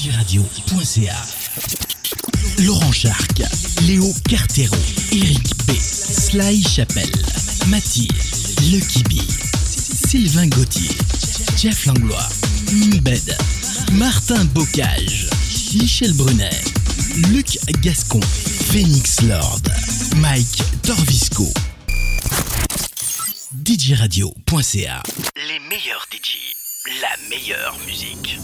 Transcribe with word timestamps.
djradio.ca. 0.00 1.26
Laurent 2.64 2.90
Charc, 2.92 3.42
Léo 3.82 4.10
Cartero, 4.30 4.74
Eric 5.12 5.66
B, 5.66 5.72
Sly 5.78 6.62
Chapelle, 6.62 7.10
Mathilde, 7.66 8.14
Lucky 8.72 9.02
B, 9.10 9.20
Sylvain 10.08 10.46
Gauthier, 10.48 10.96
Jeff 11.58 11.84
Langlois, 11.84 12.28
Mbed, 12.72 13.36
Martin 13.92 14.46
Bocage, 14.54 15.28
Michel 15.74 16.14
Brunet, 16.14 16.50
Luc 17.30 17.58
Gascon, 17.82 18.22
Phoenix 18.22 19.20
Lord, 19.20 19.68
Mike 20.16 20.62
Torvisco. 20.82 21.46
djradio.ca 23.52 25.02
Les 25.36 25.58
meilleurs 25.68 26.06
DJ, 26.10 26.38
la 27.02 27.28
meilleure 27.28 27.76
musique. 27.86 28.38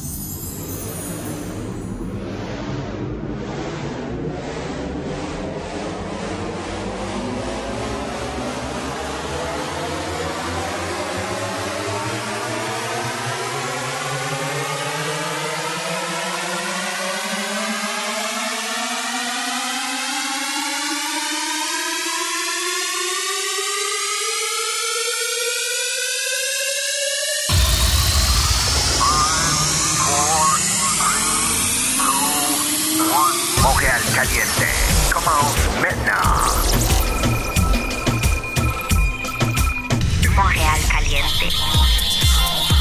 Montréal 40.34 40.80
Caliente. 40.90 41.52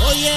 Oh 0.01 0.13
yeah, 0.15 0.35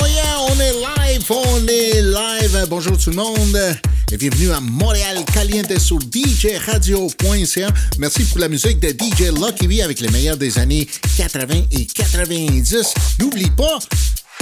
oh 0.00 0.46
on 0.48 0.58
est 0.58 0.72
live, 0.72 1.30
on 1.30 1.66
est 1.68 2.02
live. 2.02 2.66
Bonjour 2.68 2.98
tout 2.98 3.10
le 3.10 3.16
monde 3.16 3.76
et 4.10 4.16
bienvenue 4.16 4.50
à 4.50 4.60
Montréal 4.60 5.24
Caliente 5.32 5.78
sur 5.78 6.00
djradio.ca. 6.00 7.68
Merci 7.98 8.24
pour 8.24 8.40
la 8.40 8.48
musique 8.48 8.80
de 8.80 8.88
DJ 8.88 9.32
Lucky 9.32 9.68
V 9.68 9.82
avec 9.82 10.00
les 10.00 10.08
meilleurs 10.08 10.36
des 10.36 10.58
années 10.58 10.88
80 11.18 11.66
et 11.70 11.86
90. 11.86 12.94
N'oublie 13.20 13.50
pas, 13.50 13.78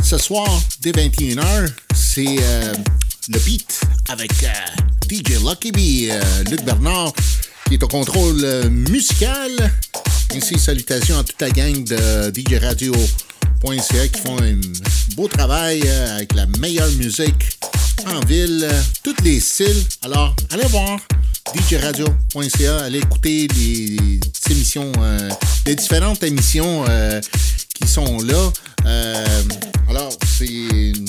ce 0.02 0.16
soir, 0.16 0.48
dès 0.80 0.92
21h, 0.92 1.68
c'est 1.94 2.36
euh, 2.40 2.72
le 3.28 3.38
beat 3.40 3.80
avec 4.08 4.32
euh, 4.44 4.48
DJ 5.08 5.42
Lucky 5.42 5.72
B, 5.72 6.10
euh, 6.10 6.44
Luc 6.50 6.62
Bernard, 6.64 7.14
qui 7.66 7.74
est 7.74 7.82
au 7.82 7.88
contrôle 7.88 8.44
euh, 8.44 8.68
musical. 8.68 9.50
Ainsi, 10.34 10.58
salutations 10.58 11.18
à 11.18 11.24
toute 11.24 11.40
la 11.40 11.48
gang 11.48 11.82
de 11.82 12.30
DJ 12.34 12.62
Radio.ca 12.62 14.08
qui 14.08 14.20
font 14.20 14.38
un 14.42 14.60
beau 15.16 15.26
travail 15.26 15.80
euh, 15.86 16.16
avec 16.16 16.34
la 16.34 16.44
meilleure 16.58 16.90
musique 16.92 17.58
en 18.06 18.20
ville, 18.26 18.68
toutes 19.02 19.22
les 19.22 19.40
styles. 19.40 19.82
Alors, 20.02 20.36
allez 20.50 20.66
voir 20.66 20.98
djradio.ca, 21.68 22.78
allez 22.80 22.98
écouter 22.98 23.48
les, 23.56 24.20
émissions, 24.50 24.92
les 25.64 25.74
différentes 25.74 26.22
émissions 26.22 26.84
qui 27.78 27.88
sont 27.88 28.18
là. 28.22 28.52
Euh, 28.86 29.42
alors, 29.88 30.16
c'est 30.36 30.46
une 30.46 31.06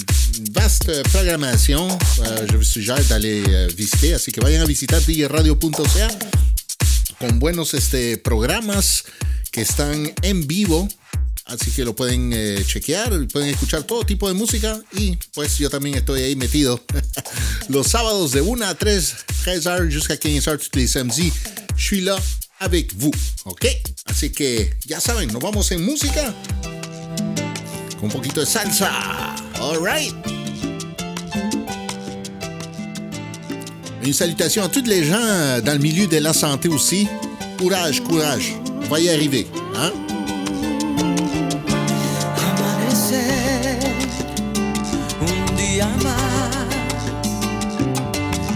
vaste 0.52 1.04
programmation. 1.10 1.88
Euh, 2.20 2.48
je 2.52 2.58
vous 2.58 2.64
suggère 2.64 3.04
d'aller 3.06 3.44
euh, 3.50 3.68
visiter, 3.76 4.14
así 4.14 4.32
que 4.32 4.42
vayan 4.42 4.62
a 4.62 4.66
visitar 4.66 5.02
djradio.ca 5.02 6.08
con 7.20 7.40
buenos 7.40 7.74
este, 7.74 8.18
programas 8.18 9.04
que 9.52 9.62
están 9.62 10.12
en 10.22 10.48
vivo. 10.48 10.88
Así 11.46 11.72
que 11.72 11.84
lo 11.84 11.96
pueden 11.96 12.32
eh, 12.32 12.64
chequear, 12.64 13.28
pueden 13.34 13.50
escuchar 13.50 13.82
todo 13.82 14.06
tipo 14.06 14.28
de 14.28 14.36
música 14.36 14.80
y 14.94 15.18
pues 15.34 15.58
yo 15.58 15.72
también 15.72 15.96
estoy 15.96 16.22
ahí 16.22 16.36
metido 16.36 16.80
los 17.70 17.88
sábados 17.88 18.34
de 18.34 18.42
1 18.42 18.62
à 18.62 18.76
3, 18.76 19.16
13h 19.46 19.90
jusqu'à 19.90 20.16
15h 20.16 20.60
toutes 20.60 20.76
les 20.76 20.88
samedis. 20.88 21.34
Je 21.76 21.84
suis 21.84 22.02
là 22.02 22.20
avec 22.60 22.94
vous, 22.96 23.12
¿ok? 23.46 23.66
Así 24.06 24.32
que 24.32 24.74
ya 24.86 25.00
saben, 25.00 25.32
nos 25.32 25.42
vamos 25.42 25.72
en 25.72 25.84
música 25.86 26.34
con 27.96 28.06
un 28.06 28.12
poquito 28.12 28.42
de 28.42 28.46
salsa. 28.46 28.92
All 29.62 29.80
right. 29.82 30.14
Une 34.04 34.14
salutation 34.14 34.64
à 34.64 34.70
tous 34.70 34.86
les 34.86 35.04
gens 35.04 35.62
dans 35.64 35.74
le 35.74 35.80
milieu 35.80 36.08
de 36.08 36.18
la 36.18 36.34
santé 36.34 36.70
aussi. 36.70 37.08
Courage, 37.58 38.02
courage. 38.04 38.56
On 38.84 38.88
va 38.88 39.00
y 39.00 39.10
arriver. 39.10 39.48
Hein? 39.76 39.92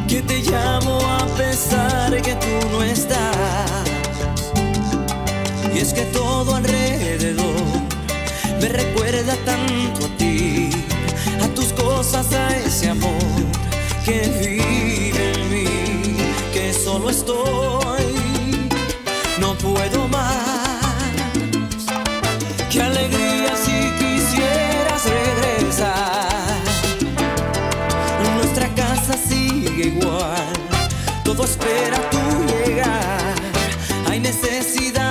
que 0.08 0.22
te 0.22 0.44
llamo 0.44 1.00
a 1.00 1.26
pesar 1.36 2.22
que 2.22 2.36
tú 2.36 2.70
no 2.72 2.84
estás 2.84 3.93
y 5.74 5.80
es 5.80 5.94
que 5.94 6.04
todo 6.06 6.56
alrededor 6.56 7.56
me 8.60 8.68
recuerda 8.70 9.36
tanto 9.46 10.06
a 10.06 10.18
ti 10.18 10.70
a 11.42 11.48
tus 11.56 11.74
cosas 11.74 12.32
a 12.34 12.58
ese 12.58 12.90
amor 12.90 13.12
que 14.06 14.22
vive 14.42 15.34
en 15.34 15.52
mí 15.52 16.18
que 16.54 16.74
solo 16.74 17.10
estoy 17.10 18.06
no 19.40 19.56
puedo 19.58 20.08
más 20.08 20.54
Qué 22.74 22.82
alegría 22.82 23.56
si 23.56 23.72
quisieras 24.00 25.04
regresar. 25.06 26.58
Nuestra 28.36 28.68
casa 28.74 29.16
sigue 29.16 29.90
igual. 29.90 30.52
Todo 31.24 31.44
espera 31.44 32.00
tu 32.10 32.18
llegar. 32.48 33.36
Hay 34.10 34.20
necesidad 34.20 35.03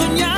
yo 0.00 0.29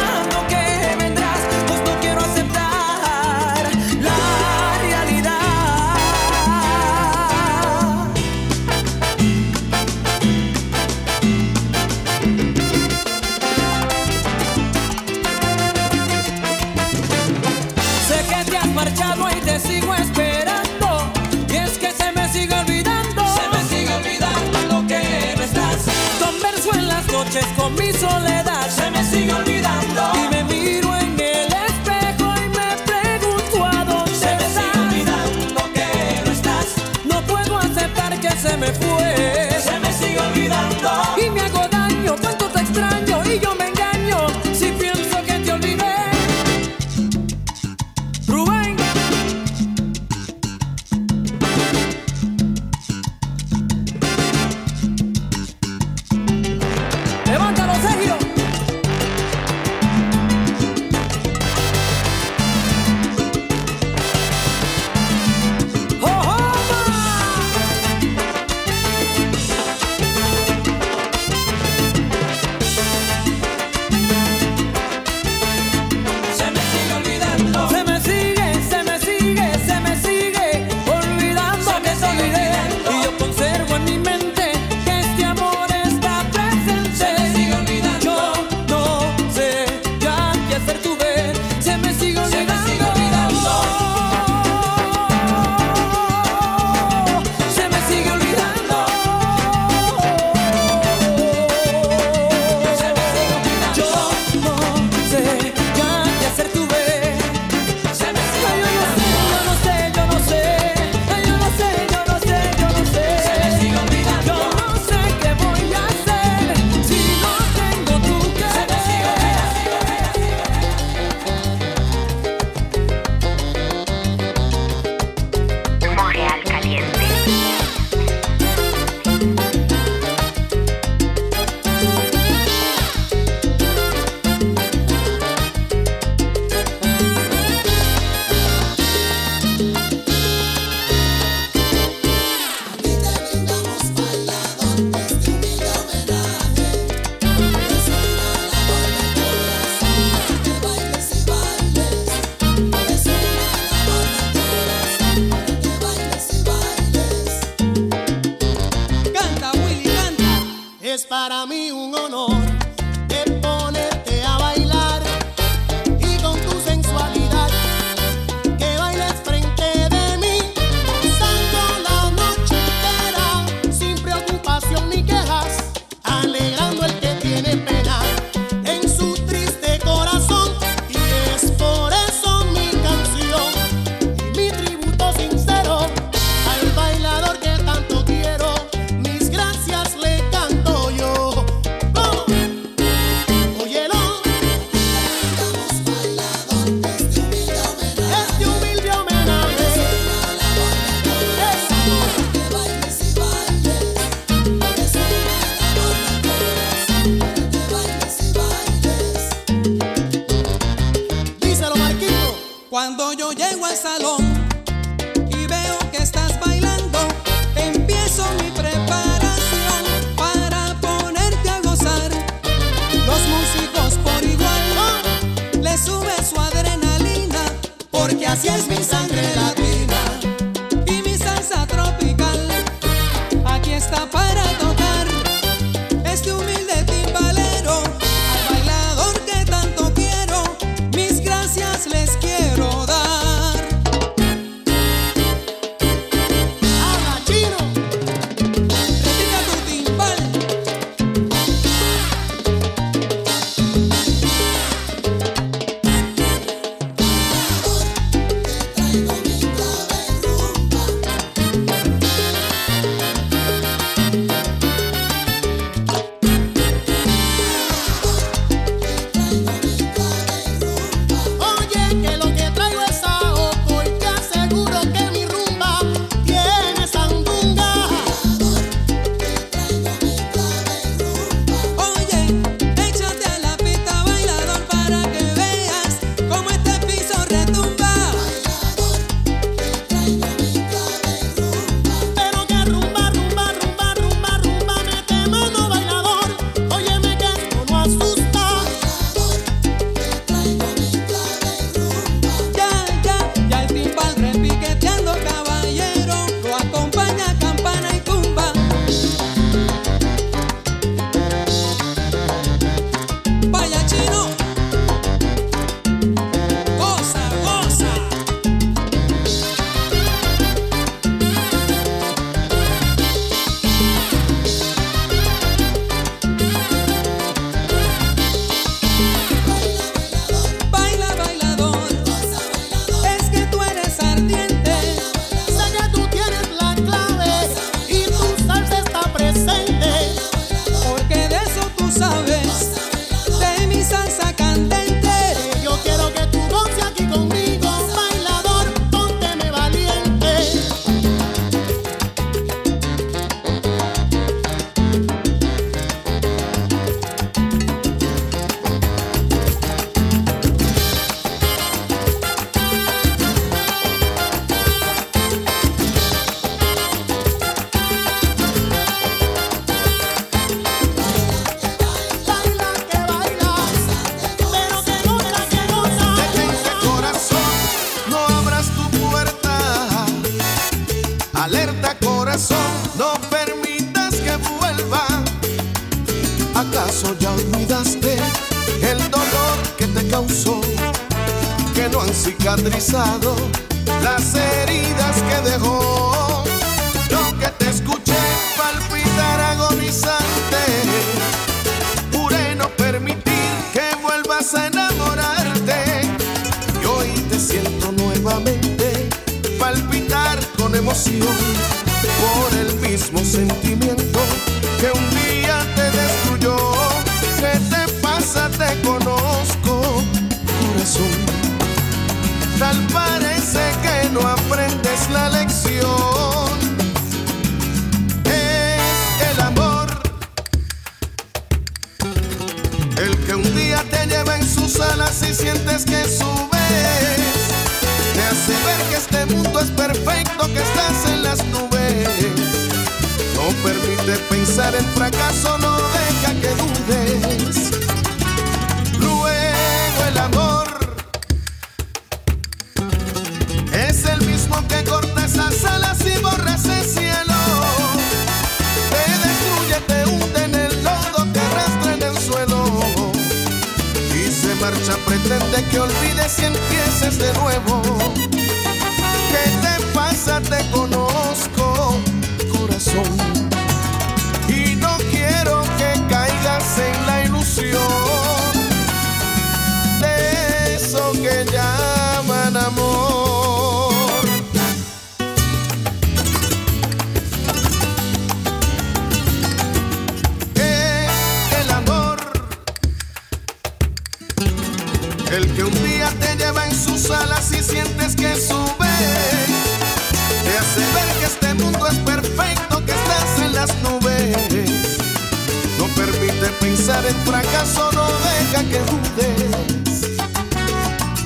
El 507.05 507.15
fracaso 507.27 507.91
no 507.93 508.07
deja 508.07 508.63
que 508.71 508.79
dudes. 508.79 510.21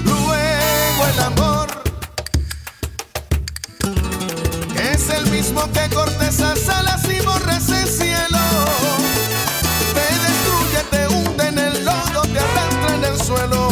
Luego 0.04 1.06
el 1.12 1.21
amor, 1.21 1.68
es 4.75 5.11
el 5.11 5.30
mismo 5.30 5.71
que 5.73 5.95
corta 5.95 6.28
esas 6.28 6.66
alas 6.68 7.02
y 7.09 7.21
borras 7.25 7.68
el 7.68 7.87
cielo. 7.87 8.38
Te 9.95 10.06
destruye, 10.25 10.83
te 10.90 11.09
hunde 11.09 11.49
en 11.49 11.59
el 11.59 11.85
lodo, 11.85 12.23
te 12.23 12.38
arrastra 12.38 12.95
en 12.95 13.04
el 13.04 13.21
suelo. 13.21 13.68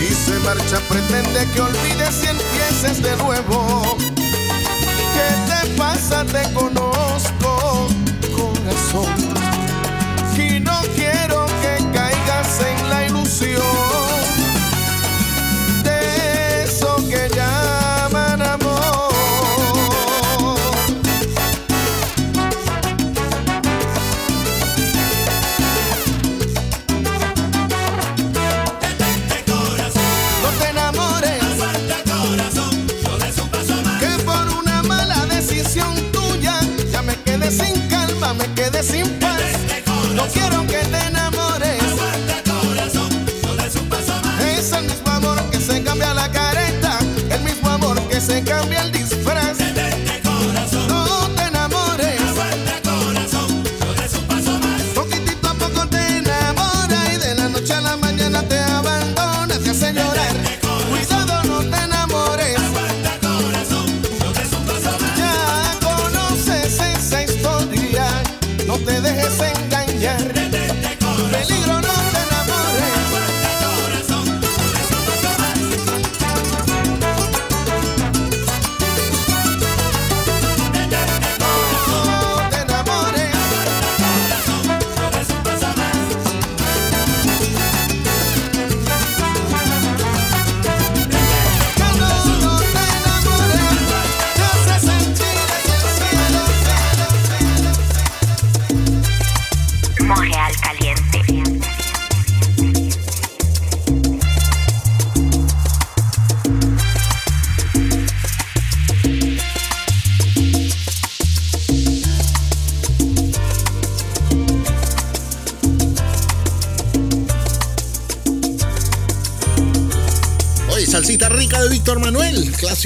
Y 0.00 0.14
se 0.14 0.38
marcha, 0.40 0.80
pretende 0.88 1.46
que 1.52 1.60
olvides 1.60 2.24
y 2.24 2.28
empieces 2.28 3.02
de 3.02 3.14
nuevo. 3.18 3.98
¿Qué 5.14 5.28
te 5.48 5.68
pasa? 5.76 6.24
Te 6.24 6.50
conozco. 6.54 6.95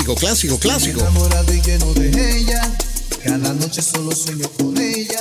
clásico, 0.00 0.14
clásico, 0.14 0.58
clásico. 0.58 1.00
Enamorado 1.00 1.52
lleno 1.52 1.92
de 1.94 2.38
ella. 2.38 2.70
Cada 3.22 3.52
noche 3.54 3.82
solo 3.82 4.12
sueño 4.12 4.48
con 4.58 4.76
ella. 4.78 5.20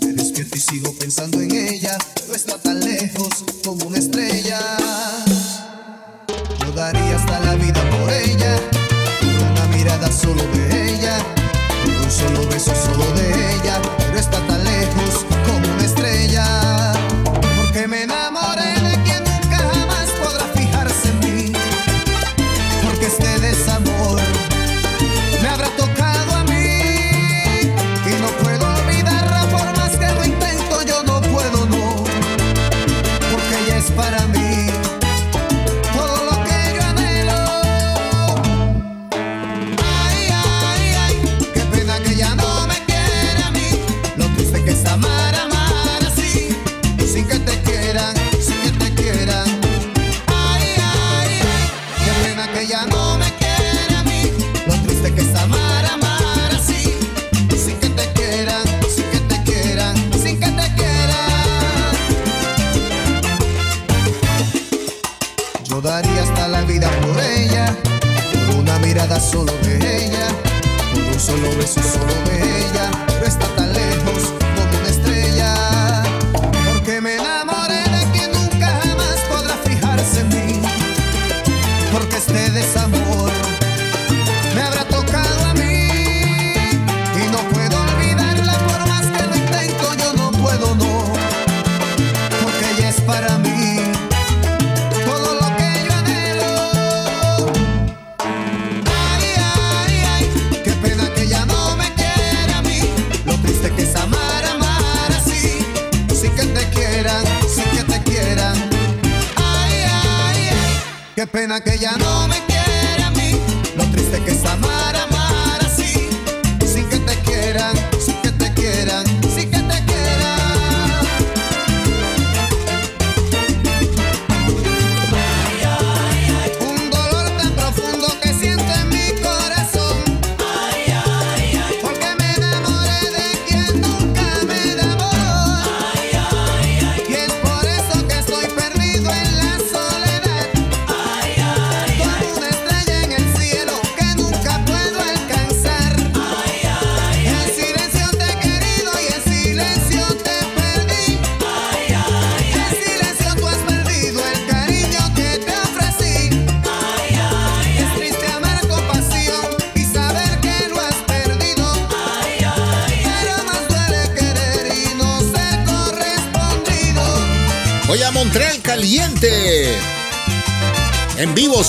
Me 0.00 0.12
despierto 0.12 0.56
y 0.56 0.60
sigo 0.60 0.92
pensando 0.98 1.40
en 1.40 1.50
ella. 1.50 1.96
No 2.28 2.34
está 2.34 2.60
tan 2.60 2.80
lejos 2.80 3.44
como 3.64 3.86
un 3.86 3.96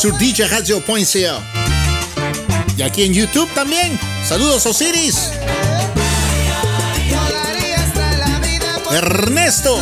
sur 0.03 0.21
Y 2.75 2.81
aquí 2.81 3.03
en 3.03 3.13
YouTube 3.13 3.49
también. 3.53 3.97
Saludos 4.27 4.65
Osiris. 4.65 5.29
Ernesto. 8.91 9.79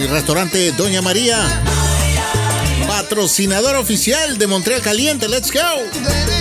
El 0.00 0.08
restaurante 0.08 0.72
Doña 0.72 1.02
María. 1.02 1.38
Patrocinador 2.88 3.76
oficial 3.76 4.38
de 4.38 4.48
Montreal 4.48 4.82
Caliente. 4.82 5.28
Let's 5.28 5.52
go. 5.52 6.31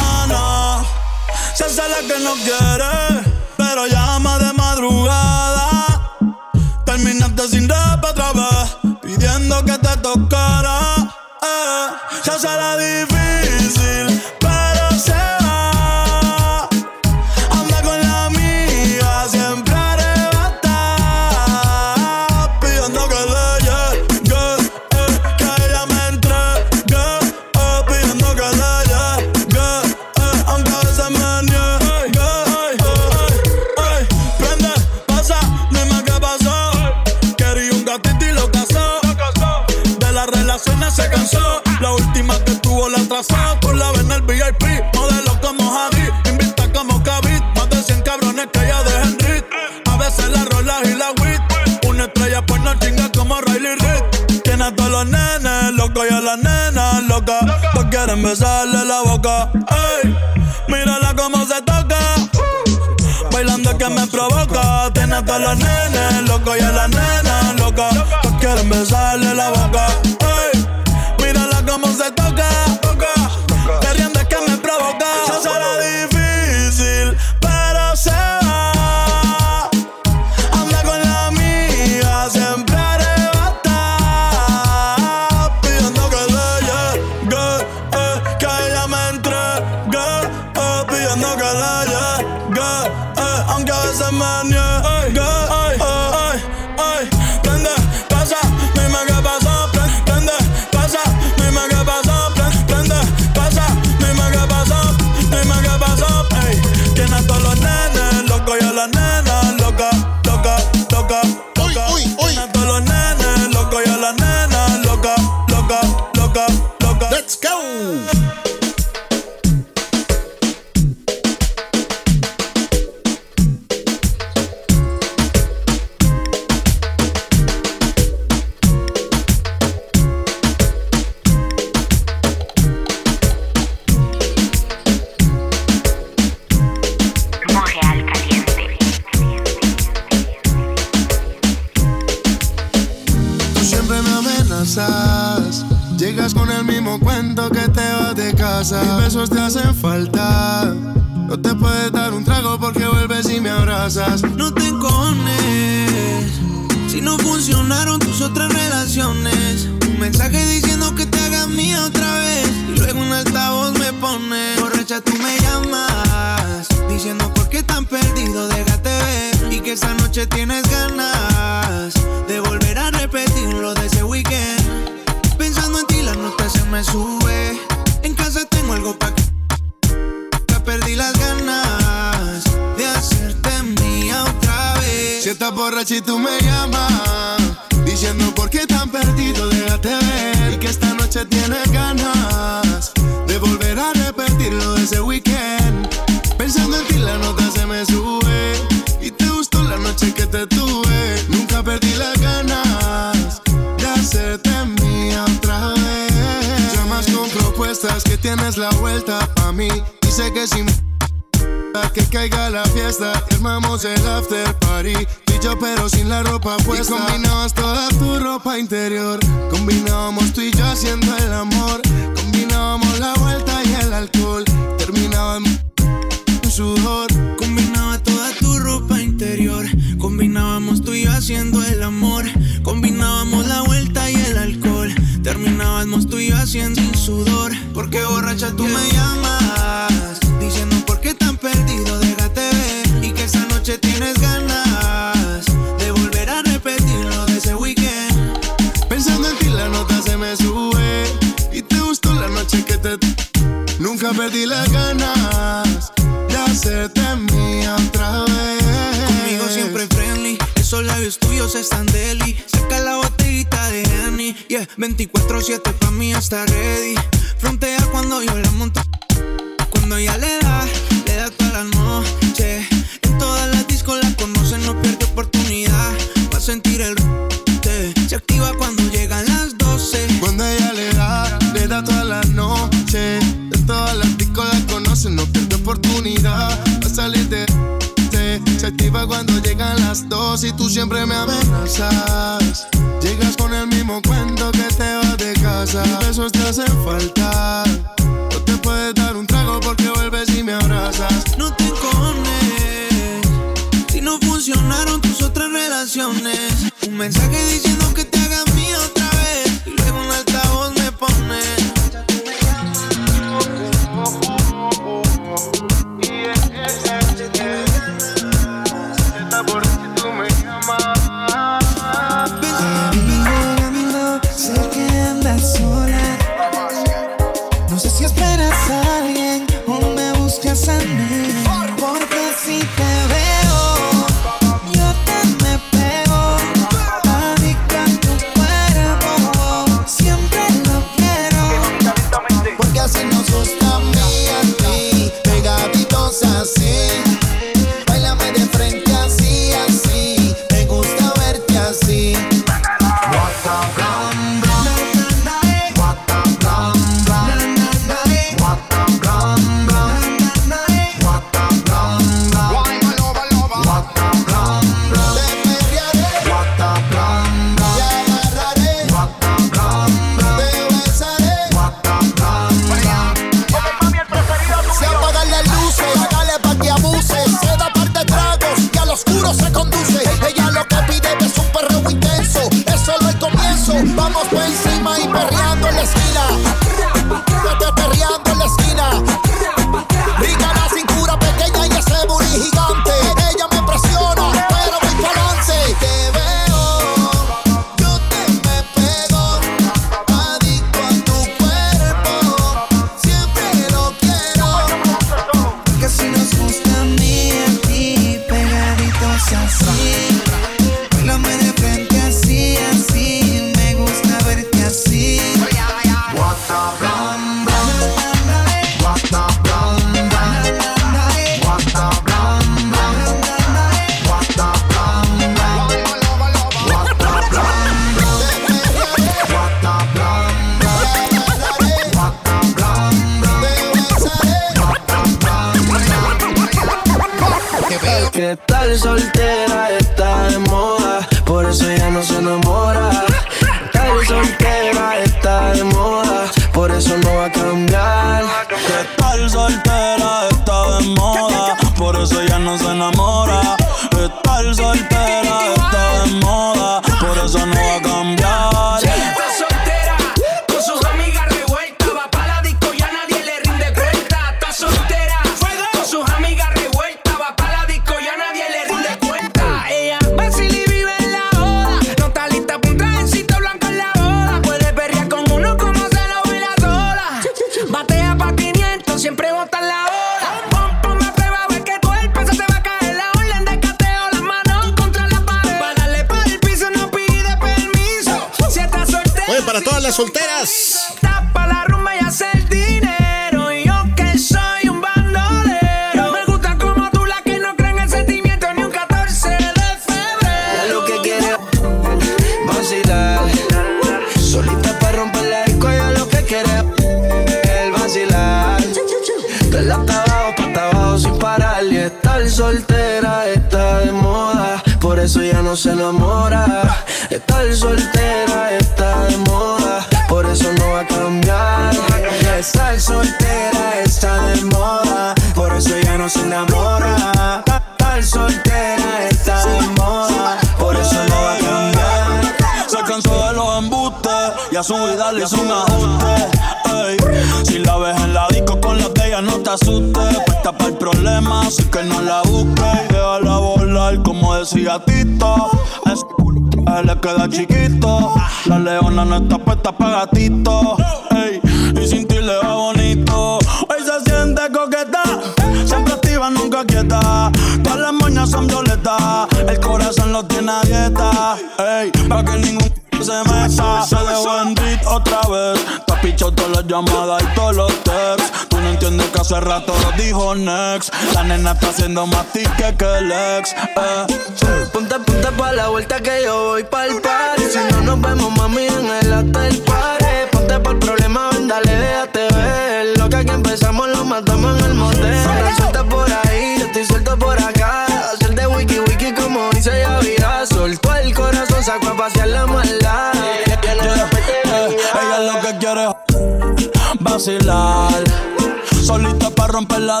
Solita 598.81 599.29
para 599.29 599.53
romper 599.53 599.79
la 599.81 600.00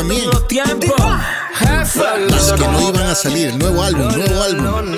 también. 0.00 0.30
Las 2.30 2.52
que 2.52 2.68
no 2.68 2.88
iban 2.88 3.06
a 3.06 3.14
salir, 3.14 3.54
nuevo 3.56 3.82
álbum, 3.82 4.08
nuevo 4.16 4.42
álbum. 4.42 4.96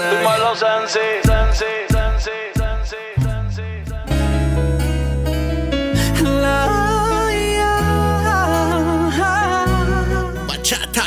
Bachata, 10.47 11.05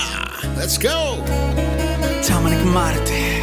let's 0.57 0.77
go. 0.77 1.23
Dominic 2.27 2.65
Marte. 2.65 3.41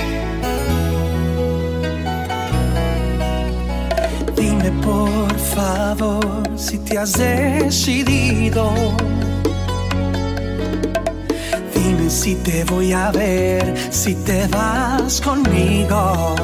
Dime 4.37 4.71
por 4.83 5.38
favor 5.55 6.43
si 6.57 6.79
te 6.79 6.99
has 6.99 7.12
decidido 7.15 8.75
si 12.12 12.35
te 12.37 12.62
voy 12.64 12.92
a 12.92 13.11
ver, 13.11 13.75
si 13.90 14.14
te 14.14 14.46
vas 14.48 15.20
conmigo. 15.20 16.37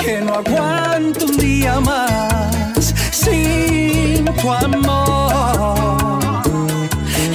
Que 0.00 0.20
no 0.20 0.34
aguanto 0.34 1.24
un 1.24 1.36
día 1.38 1.80
más 1.80 2.94
sin 3.10 4.26
tu 4.26 4.52
amor. 4.52 6.30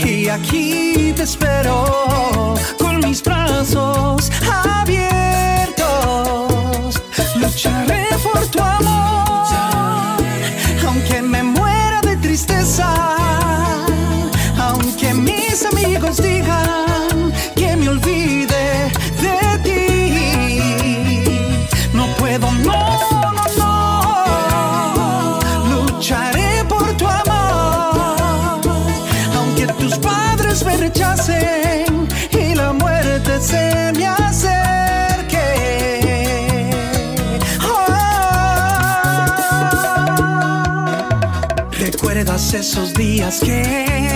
Y 0.05 0.27
aquí 0.29 1.11
te 1.15 1.23
espero 1.23 2.53
con 2.77 2.99
mis 2.99 3.23
brazos 3.23 4.31
abiertos. 4.63 5.81
Lucharé 7.35 8.09
por 8.23 8.45
tu 8.47 8.61
amor. 8.61 8.90
mis 15.51 15.65
amigos 15.65 16.17
digan 16.17 17.33
que 17.55 17.75
me 17.75 17.89
olvide 17.89 18.89
de 19.23 19.57
ti. 19.65 19.83
No 21.93 22.05
puedo, 22.17 22.49
no, 22.67 22.99
no, 23.37 23.43
no. 23.57 25.39
Lucharé 25.69 26.63
por 26.69 26.87
tu 26.95 27.05
amor. 27.05 28.61
Aunque 29.37 29.67
tus 29.79 29.97
padres 29.97 30.63
me 30.63 30.77
rechacen 30.77 32.07
y 32.31 32.55
la 32.55 32.71
muerte 32.71 33.41
se 33.41 33.91
me 33.97 34.07
acerque. 34.07 35.49
Oh. 37.61 37.87
¿Recuerdas 41.71 42.53
esos 42.53 42.93
días 42.93 43.41
que 43.41 44.10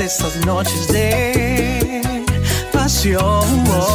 esas 0.00 0.36
noches 0.46 0.88
de 0.88 2.00
pasión. 2.72 3.89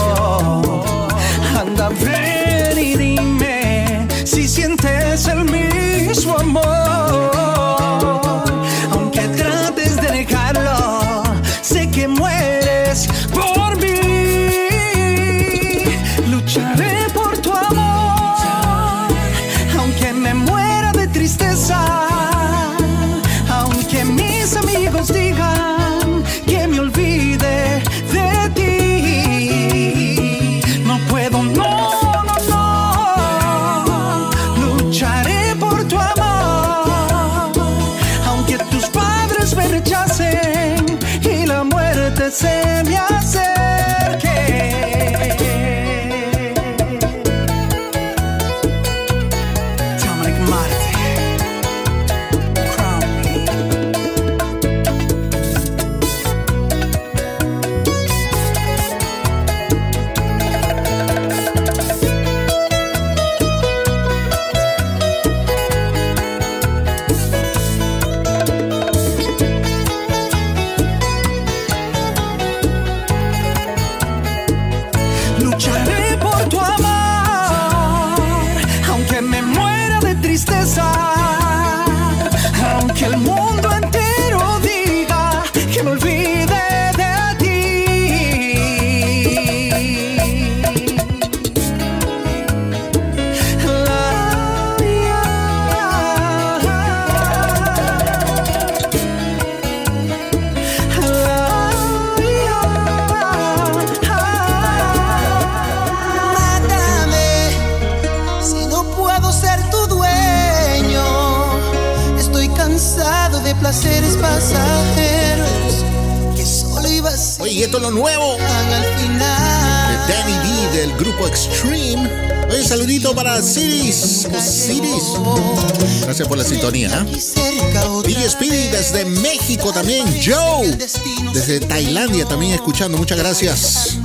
También 132.27 132.53
escuchando. 132.53 132.97
Muchas 132.97 133.17
gracias. 133.17 133.97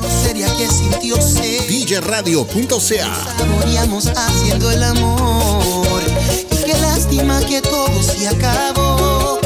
DJRadio.ca 1.69 3.41
haciendo 4.17 4.71
el 4.71 4.83
amor. 4.83 6.03
Y 6.51 6.57
qué 6.65 6.75
lástima 6.81 7.41
que 7.41 7.63
todo 7.63 8.03
se 8.03 8.29
acabó. 8.29 9.39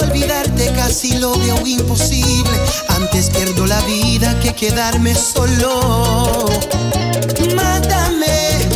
Olvidarte 0.00 0.72
casi 0.74 1.18
lo 1.18 1.36
veo 1.38 1.66
imposible. 1.66 2.50
Antes 2.88 3.30
pierdo 3.30 3.66
la 3.66 3.80
vida 3.82 4.38
que 4.40 4.54
quedarme 4.54 5.14
solo. 5.14 6.50
Mátame 7.54 8.68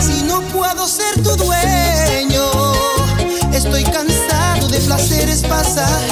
si 0.00 0.22
no 0.24 0.40
puedo 0.48 0.86
ser 0.86 1.22
tu 1.22 1.36
dueño. 1.36 2.44
Estoy 3.52 3.84
cansado 3.84 4.68
de 4.68 4.78
placeres 4.80 5.42
pasajeros 5.42 6.03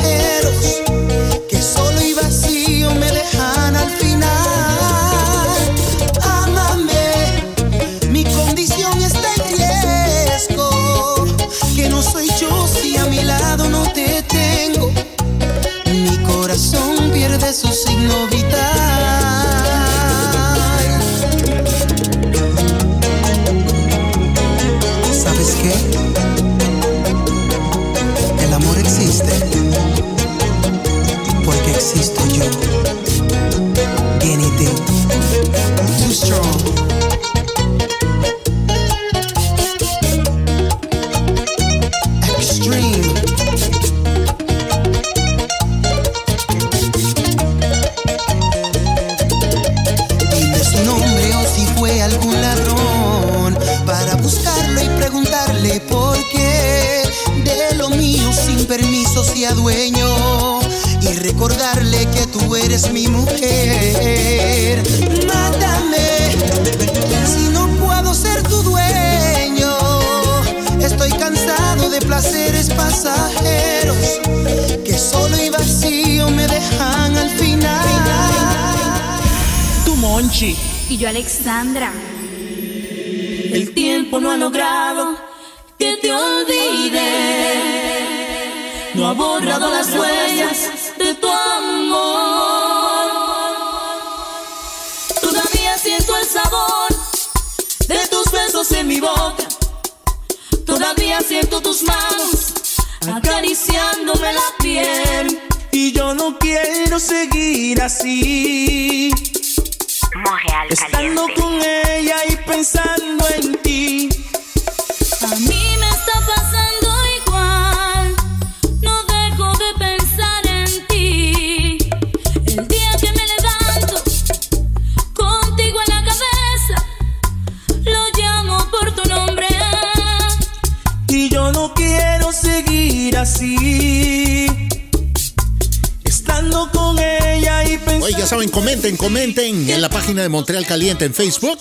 en 141.00 141.14
Facebook. 141.14 141.58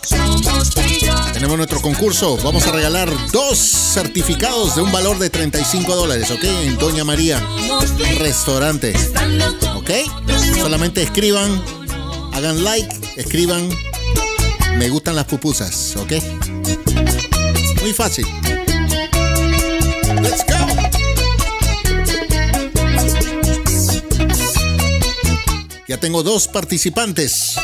Tenemos 1.32 1.56
nuestro 1.56 1.82
concurso. 1.82 2.38
Vamos 2.44 2.68
a 2.68 2.72
regalar 2.74 3.10
dos 3.32 3.58
certificados 3.58 4.76
de 4.76 4.82
un 4.82 4.92
valor 4.92 5.20
de 5.20 5.30
35 5.30 5.96
dólares, 5.96 6.30
¿ok? 6.32 6.44
En 6.44 6.78
Doña 6.78 7.06
María 7.06 7.42
Restaurante. 8.20 8.94
¿Ok? 9.76 9.90
Solamente 10.60 11.02
escriban, 11.02 11.64
hagan 12.34 12.64
like, 12.64 12.94
escriban, 13.16 13.70
me 14.78 14.90
gustan 14.90 15.16
las 15.16 15.26
pupusas, 15.26 15.96
¿ok? 15.96 16.12
Muy 17.82 17.94
fácil. 17.94 18.28
Let's 20.22 20.46
go. 20.46 20.56
Ya 25.88 25.98
tengo 25.98 26.22
dos 26.22 26.50
participantes 26.50 27.61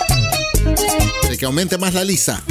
que 1.37 1.45
aumente 1.45 1.77
más 1.77 1.93
la 1.93 2.03
lista. 2.03 2.43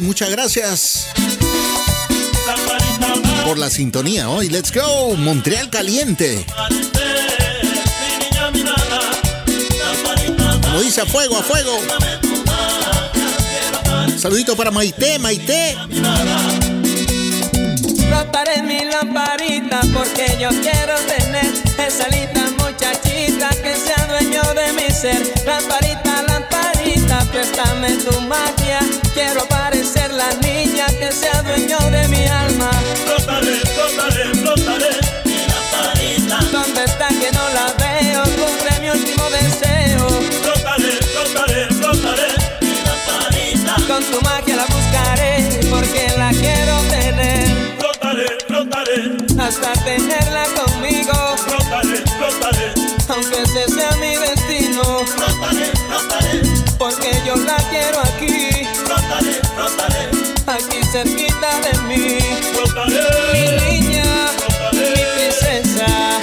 Muchas 0.00 0.30
gracias. 0.30 1.08
Por 3.44 3.58
la 3.58 3.70
sintonía 3.70 4.28
hoy, 4.28 4.48
let's 4.48 4.72
go, 4.72 5.16
Montreal 5.16 5.68
caliente. 5.70 6.44
Como 10.62 10.80
dice, 10.80 11.02
a 11.02 11.06
fuego, 11.06 11.36
a 11.36 11.42
fuego. 11.42 11.78
Saludito 14.18 14.56
para 14.56 14.70
Maite, 14.70 15.18
Maite. 15.18 15.76
Raparé 18.10 18.62
mi 18.62 18.84
lamparita 18.84 19.80
porque 19.92 20.36
yo 20.40 20.48
quiero 20.48 20.94
tener 21.06 21.52
esa 21.78 22.08
linda 22.08 22.44
muchachita 22.58 23.50
que 23.62 23.76
sea 23.76 24.06
dueño 24.06 24.42
de 24.54 24.72
mi 24.72 24.90
ser. 24.90 25.34
Lamparita 25.46 25.89
Préstame 27.32 27.96
tu 27.98 28.20
magia, 28.22 28.80
quiero 29.14 29.46
parecer 29.48 30.12
la 30.12 30.28
niña 30.42 30.86
que 30.98 31.12
sea 31.12 31.42
dueño 31.42 31.78
de 31.90 32.08
mi 32.08 32.26
alma. 32.26 32.70
Flotaré, 33.04 33.56
flotaré, 33.74 34.34
flotaré 34.34 34.90
en 35.24 35.46
la 35.48 35.60
parita. 35.70 36.38
¿Dónde 36.50 36.84
está 36.84 37.08
que 37.08 37.30
no 37.32 37.48
la 37.54 37.72
veo? 37.78 38.22
Cumple 38.24 38.80
mi 38.80 38.90
último 38.90 39.30
deseo. 39.30 40.08
Flotaré, 40.42 40.92
flotaré, 41.12 41.66
flotaré 41.68 42.28
en 42.62 42.84
la 42.84 42.94
parita. 43.06 43.74
Con 43.86 44.02
tu 44.04 44.20
magia 44.22 44.56
la 44.56 44.66
buscaré 44.66 45.60
porque 45.70 46.12
la 46.18 46.30
quiero 46.30 46.76
tener. 46.90 47.76
Flotaré, 47.78 48.26
flotaré 48.46 49.16
hasta 49.38 49.72
tenerla 49.84 50.44
con 50.56 50.69
yo 57.30 57.36
la 57.44 57.56
quiero 57.70 58.00
aquí. 58.00 58.50
Rótale, 58.88 59.40
rótale. 59.56 60.10
Aquí 60.46 60.82
cerquita 60.90 61.60
de 61.60 61.78
mí. 61.82 62.18
Rótale. 62.54 63.00
Mi 63.32 63.78
niña, 63.78 64.32
rótale. 64.48 64.90
mi 64.90 65.02
princesa. 65.14 66.19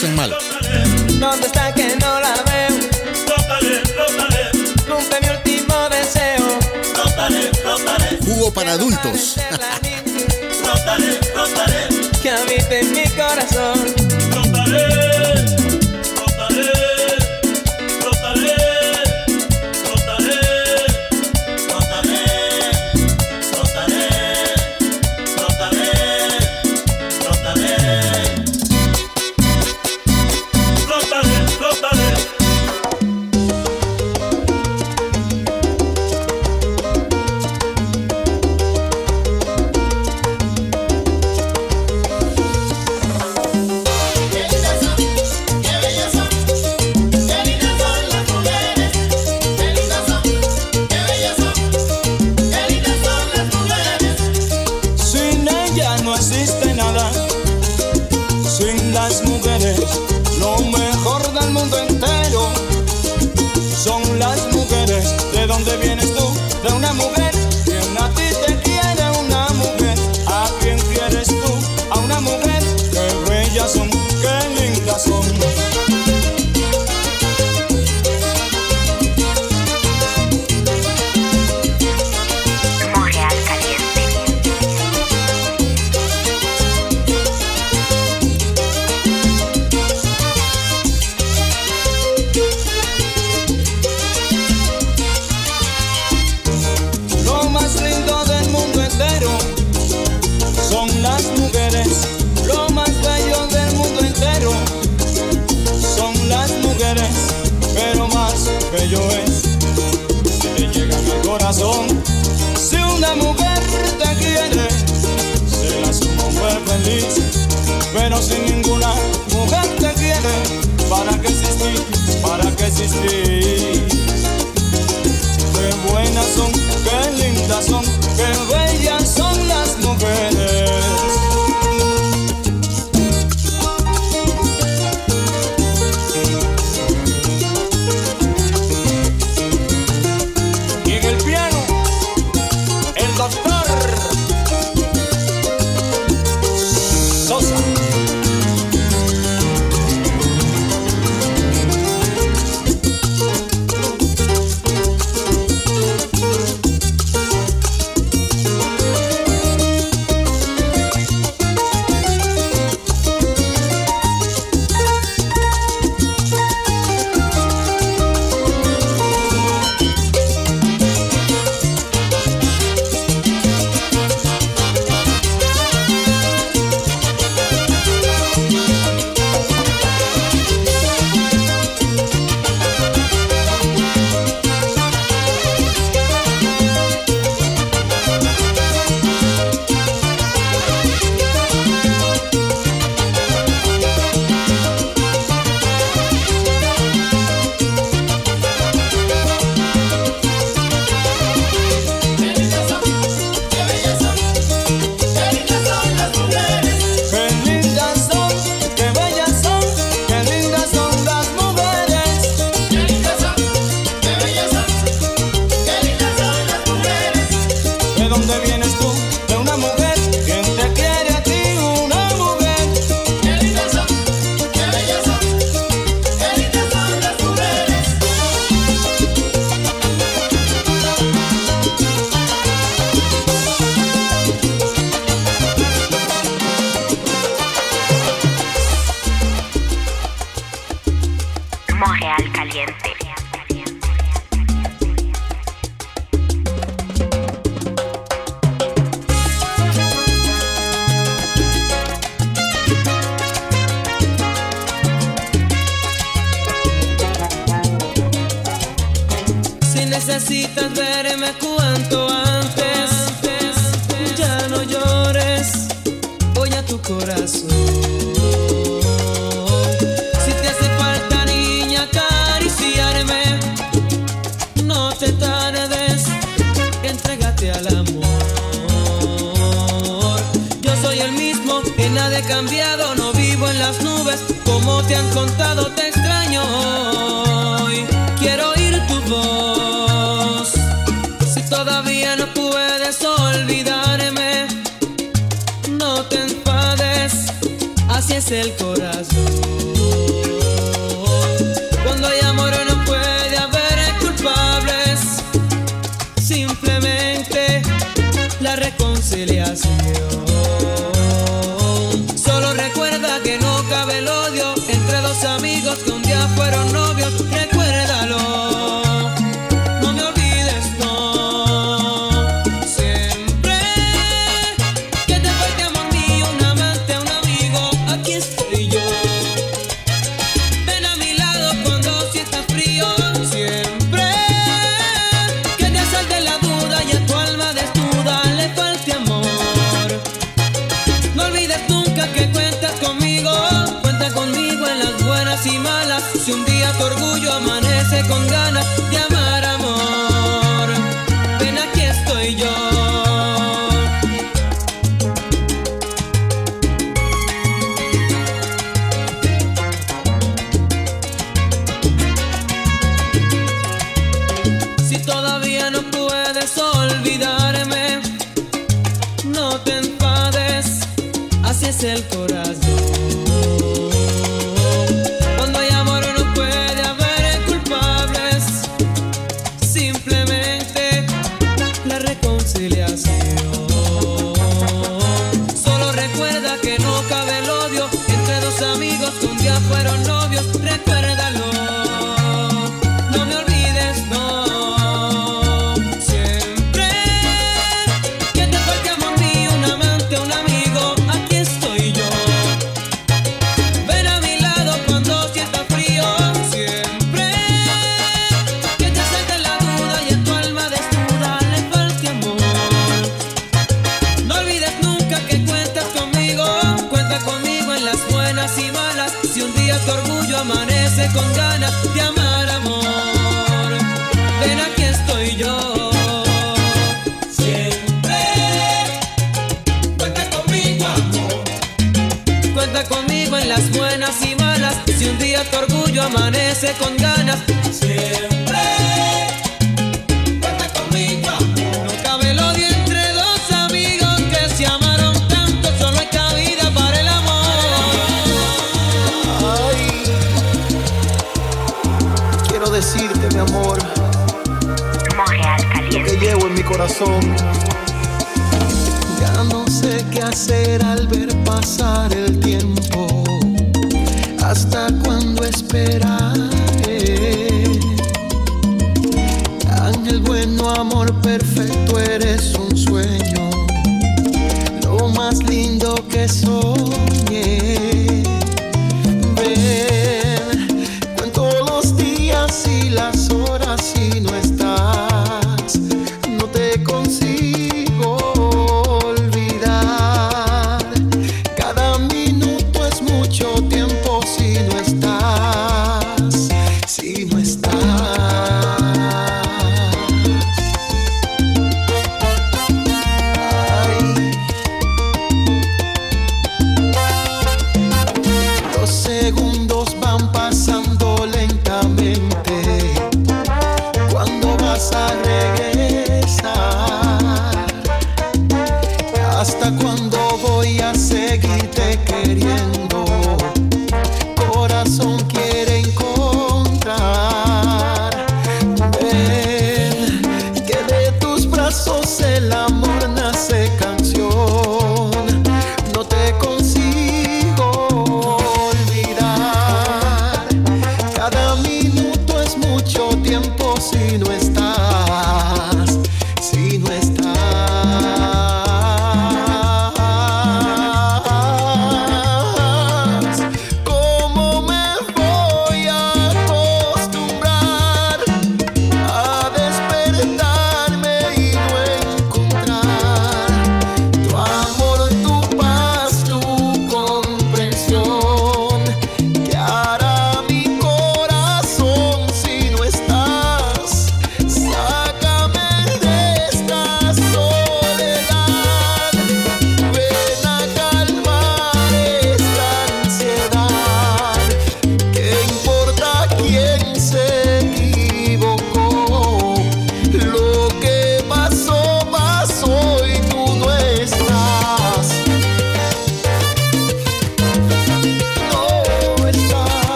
hacen 0.00 0.16
mal. 0.16 0.34
¿Dónde 1.18 1.46
está 1.46 1.74
que 1.74 1.94
no 1.96 2.20
la 2.20 2.32
veo? 2.44 2.70
Rótale, 3.28 3.82
rótale. 3.98 4.50
Cumple 4.88 5.20
mi 5.20 5.28
último 5.28 5.88
deseo. 5.90 6.58
Rótale, 6.94 7.50
rótale. 7.62 8.18
Jugo 8.24 8.50
para 8.50 8.72
adultos. 8.72 9.36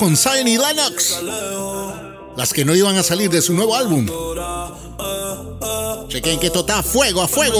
con 0.00 0.16
Zion 0.16 0.48
y 0.48 0.56
Lennox, 0.56 1.20
las 2.34 2.54
que 2.54 2.64
no 2.64 2.74
iban 2.74 2.96
a 2.96 3.02
salir 3.02 3.28
de 3.28 3.42
su 3.42 3.52
nuevo 3.52 3.76
álbum. 3.76 4.06
Chequen 6.08 6.40
que 6.40 6.46
esto 6.46 6.60
está 6.60 6.82
fuego 6.82 7.20
a 7.20 7.28
fuego. 7.28 7.58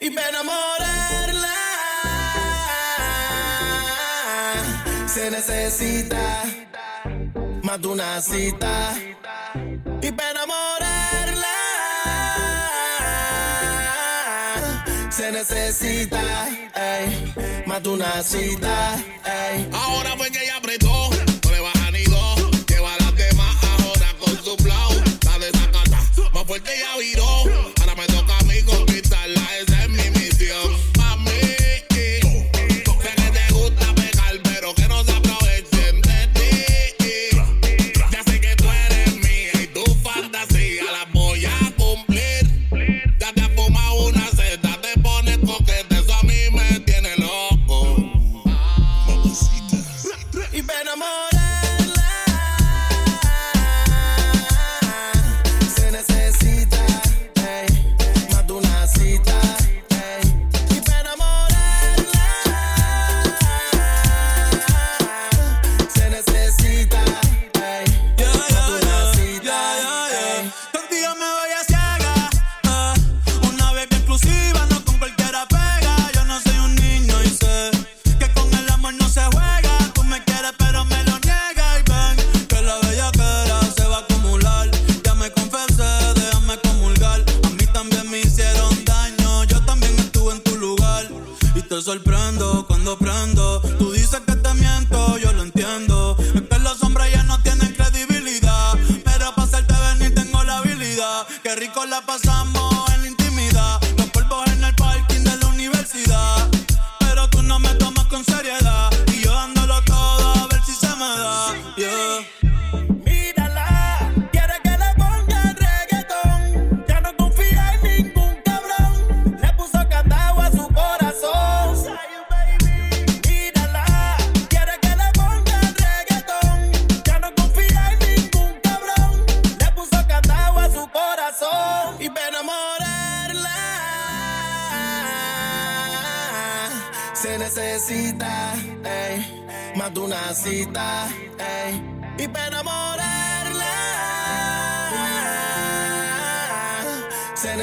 Y 0.00 0.10
para 0.10 0.28
enamorarla 0.30 1.54
se 5.06 5.30
necesita 5.30 6.42
más 7.62 7.80
de 7.80 7.86
una 7.86 8.20
cita. 8.20 8.96
Y 10.02 10.10
para 10.10 10.30
enamorarla 10.32 11.46
se 15.08 15.30
necesita. 15.30 16.63
Tómate 17.74 17.88
una 17.88 18.22
cita. 18.22 18.94
Ey. 19.24 19.68
Ahora 19.72 20.14
voy 20.14 20.28
a 20.28 20.43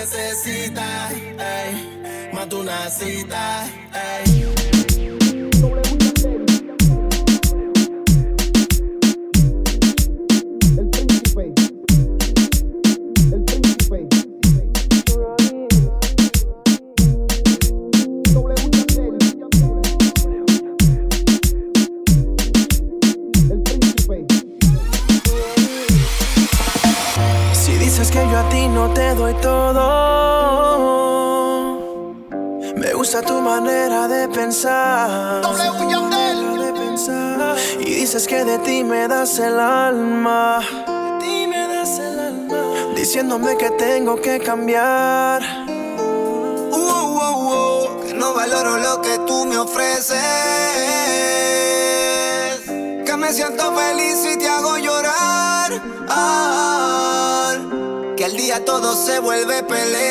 necesita, 0.01 1.09
ey, 1.11 2.31
más 2.33 2.49
de 2.49 2.55
una 2.55 2.89
cita, 2.89 3.67
ey. 3.93 4.60
se 59.11 59.19
vuelve 59.19 59.63
pelea. 59.63 60.10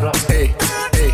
Ey, 0.00 0.06
ey. 0.30 0.54
Ey, 0.94 1.12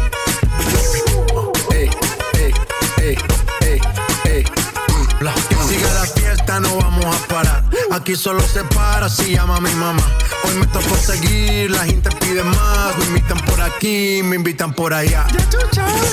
ey. 1.72 1.90
Ey, 1.90 1.90
ey, 2.38 2.54
ey, 3.00 3.16
ey, 3.60 3.80
ey. 4.24 4.44
Que 4.44 5.56
siga 5.66 5.92
la 5.92 6.06
fiesta, 6.06 6.60
no 6.60 6.76
vamos 6.76 7.04
a 7.04 7.26
parar. 7.26 7.64
Aquí 7.90 8.14
solo 8.14 8.40
se 8.42 8.62
para 8.62 9.08
si 9.08 9.34
llama 9.34 9.60
mi 9.60 9.74
mamá. 9.74 10.04
Hoy 10.44 10.54
me 10.54 10.66
tocó 10.68 10.94
seguir, 10.96 11.72
la 11.72 11.84
gente 11.84 12.10
pide 12.20 12.44
más. 12.44 12.96
Me 12.98 13.06
invitan 13.06 13.38
por 13.40 13.60
aquí, 13.60 14.20
me 14.22 14.36
invitan 14.36 14.72
por 14.72 14.94
allá. 14.94 15.26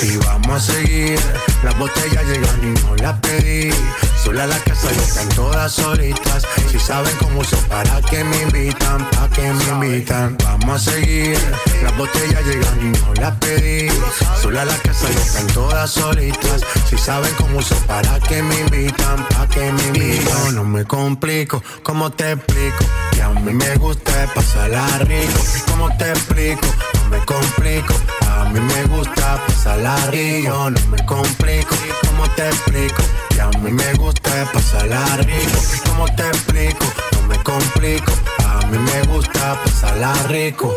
Y 0.02 0.18
vamos 0.18 0.68
a 0.68 0.74
seguir. 0.74 1.20
Las 1.64 1.78
botellas 1.78 2.26
llegan 2.26 2.60
y 2.64 2.82
no 2.82 2.96
las 2.96 3.20
pedí. 3.20 3.72
Sola 4.24 4.48
la 4.48 4.58
casa 4.60 4.90
están 4.92 5.28
todas 5.30 5.74
solitas. 5.74 6.44
Si 6.72 6.80
saben 6.80 7.14
cómo 7.20 7.42
uso 7.42 7.58
para 7.68 8.02
que 8.02 8.24
me 8.24 8.42
invitan, 8.44 9.10
pa' 9.12 9.30
que 9.30 9.42
me 9.42 9.64
invitan. 9.66 10.38
Vamos 10.46 10.88
a 10.88 10.92
seguir. 10.92 11.38
Las 11.84 11.96
botellas 11.98 12.46
llegan 12.46 12.80
y 12.80 12.98
no 12.98 13.14
las 13.22 13.36
pedí. 13.38 13.90
Sola 14.42 14.64
la 14.64 14.78
casa 14.78 15.10
están 15.10 15.48
todas 15.48 15.92
solitas. 15.92 16.62
Si 16.90 16.98
saben 16.98 17.34
cómo 17.38 17.60
uso 17.60 17.76
para 17.86 18.20
que 18.22 18.42
me 18.42 18.62
invitan, 18.62 19.28
pa' 19.28 19.48
que 19.50 19.72
me 19.72 19.84
invitan. 19.88 20.56
No 20.56 20.64
me 20.64 20.86
complico, 20.86 21.62
¿cómo 21.84 22.10
te 22.12 22.32
explico? 22.32 22.86
Que 23.12 23.22
a 23.22 23.30
mí 23.30 23.54
me 23.54 23.76
gusta 23.76 24.32
pasarla 24.34 24.88
rico. 25.00 25.40
¿Cómo 25.70 25.96
te 25.98 26.10
explico? 26.10 26.68
No 26.96 27.10
me 27.10 27.26
complico. 27.26 27.94
A 28.30 28.46
mí 28.46 28.60
me 28.60 28.84
gusta 28.86 29.40
pasarla 29.48 29.98
rico. 30.12 30.70
No 30.70 30.88
me 30.90 31.06
complico. 31.06 31.76
¿Cómo 32.08 32.30
te 32.36 32.48
explico? 32.48 33.04
Que 33.30 33.42
a 33.42 33.50
mí 33.60 33.72
me 33.72 33.94
gusta 33.94 34.13
pasarla 34.52 35.18
rico. 35.18 35.60
¿Cómo 35.86 36.06
te 36.16 36.28
explico? 36.28 36.86
No 37.14 37.28
me 37.28 37.38
complico. 37.44 38.12
A 38.46 38.66
mí 38.68 38.78
me 38.78 39.14
gusta 39.14 39.58
pasarla 39.64 40.14
rico. 40.28 40.74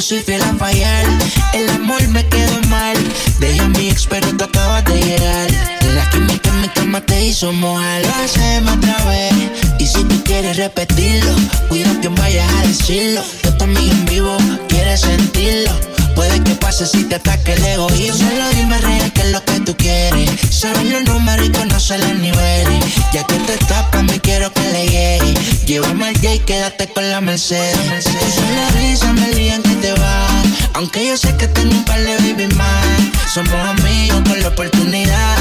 Yo 0.00 0.06
soy 0.06 0.20
fiel 0.20 0.42
a 0.42 0.54
fallar. 0.54 1.04
El 1.52 1.68
amor 1.68 2.06
me 2.08 2.26
quedó 2.26 2.58
mal, 2.68 2.96
deja 3.38 3.64
a 3.64 3.68
mi 3.68 3.90
ex 3.90 4.06
pero 4.06 4.26
tú 4.36 4.44
acabas 4.44 4.84
de 4.86 4.98
llegar. 4.98 5.48
La 5.94 6.08
química 6.10 6.48
en 6.48 6.60
mi 6.62 6.68
cama 6.68 7.00
te 7.02 7.26
hizo 7.26 7.52
mojar. 7.52 8.02
Lo 8.02 8.72
otra 8.72 9.04
vez 9.04 9.34
y 9.78 9.86
si 9.86 10.02
tú 10.04 10.22
quieres 10.24 10.56
repetirlo, 10.56 11.34
cuida 11.68 12.00
que 12.00 12.08
vayas 12.08 12.50
a 12.54 12.62
decirlo. 12.62 13.22
Tu 13.58 13.64
amiga 13.64 13.92
en 13.92 14.04
vivo 14.06 14.36
quiere 14.68 14.96
sentirlo. 14.96 15.99
Puede 16.20 16.44
que 16.44 16.54
pase 16.54 16.84
si 16.84 17.04
te 17.04 17.14
ataque 17.14 17.54
el 17.54 17.64
egoísmo. 17.64 18.28
Solo 18.28 18.50
dime 18.50 18.76
real 18.76 19.10
que 19.14 19.22
es 19.22 19.32
lo 19.32 19.42
que 19.42 19.58
tú 19.60 19.74
quieres. 19.74 20.28
Sabes 20.50 20.84
los 20.92 21.02
números 21.04 21.46
y 21.46 21.50
conoces 21.50 21.98
los 21.98 22.18
niveles. 22.18 22.84
Ya 23.10 23.24
que 23.24 23.36
te 23.36 23.56
tapas, 23.64 24.02
me 24.02 24.20
quiero 24.20 24.52
que 24.52 24.60
le 24.70 24.86
llegue. 24.86 25.34
Llévame 25.64 26.08
al 26.08 26.14
J 26.16 26.34
y 26.34 26.38
quédate 26.40 26.88
con 26.92 27.10
la 27.10 27.22
Mercedes. 27.22 28.04
Tú 28.04 28.42
la 28.54 28.68
risa 28.78 29.10
me 29.14 29.28
lían 29.32 29.62
que 29.62 29.74
te 29.76 29.94
va. 29.94 30.26
Aunque 30.74 31.06
yo 31.06 31.16
sé 31.16 31.34
que 31.38 31.48
tengo 31.48 31.74
un 31.74 31.84
par 31.86 31.98
de 31.98 32.14
baby 32.18 32.54
más. 32.54 32.84
Somos 33.32 33.54
amigos 33.54 34.20
con 34.28 34.42
la 34.42 34.48
oportunidad 34.48 35.36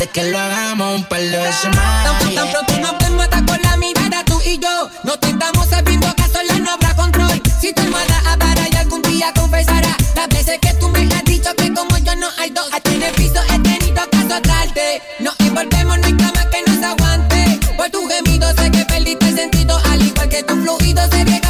de 0.00 0.08
que 0.08 0.24
lo 0.32 0.38
hagamos 0.40 0.96
un 0.96 1.04
par 1.04 1.20
de 1.20 1.38
veces 1.38 1.76
más. 1.76 2.34
Tan, 2.34 2.48
pronto 2.50 2.78
nos 2.80 2.98
vemos 2.98 3.28
con 3.28 3.62
la 3.62 3.76
mirada 3.76 4.24
tú 4.24 4.40
y 4.44 4.58
yo 4.58 4.90
No 5.04 5.16
te 5.16 5.28
estamos 5.28 5.68
sabiendo 5.68 6.12
que 6.16 6.24
sola 6.24 6.58
no 6.58 6.72
habrá 6.72 6.96
control 6.96 7.40
Si 7.60 7.72
tu 7.72 7.82
almohada 7.82 8.32
hablará 8.32 8.66
y 8.72 8.76
algún 8.76 9.02
día 9.02 9.32
confesará 9.34 9.94
las 10.26 10.38
veces 10.38 10.58
que 10.60 10.72
tú 10.74 10.88
me 10.88 11.00
has 11.00 11.24
dicho 11.24 11.54
que 11.54 11.72
como 11.74 11.98
yo 11.98 12.16
no 12.16 12.28
hay 12.38 12.50
dos, 12.50 12.66
hasta 12.72 12.90
en 12.92 13.14
piso 13.14 13.40
he 13.52 13.58
tenido 13.58 14.08
que 14.10 14.16
azotarte. 14.16 15.02
Nos 15.20 15.34
envolvemos, 15.40 15.98
no 15.98 16.06
hay 16.06 16.16
cama 16.16 16.50
que 16.50 16.62
nos 16.66 16.82
aguante. 16.82 17.60
Por 17.76 17.90
tu 17.90 18.06
gemido 18.08 18.48
sé 18.54 18.70
que 18.70 18.84
perdiste 18.86 19.28
el 19.28 19.36
sentido, 19.36 19.78
al 19.90 20.02
igual 20.02 20.28
que 20.28 20.42
tu 20.42 20.54
fluido 20.54 21.02
sé 21.10 21.24
que 21.24 21.43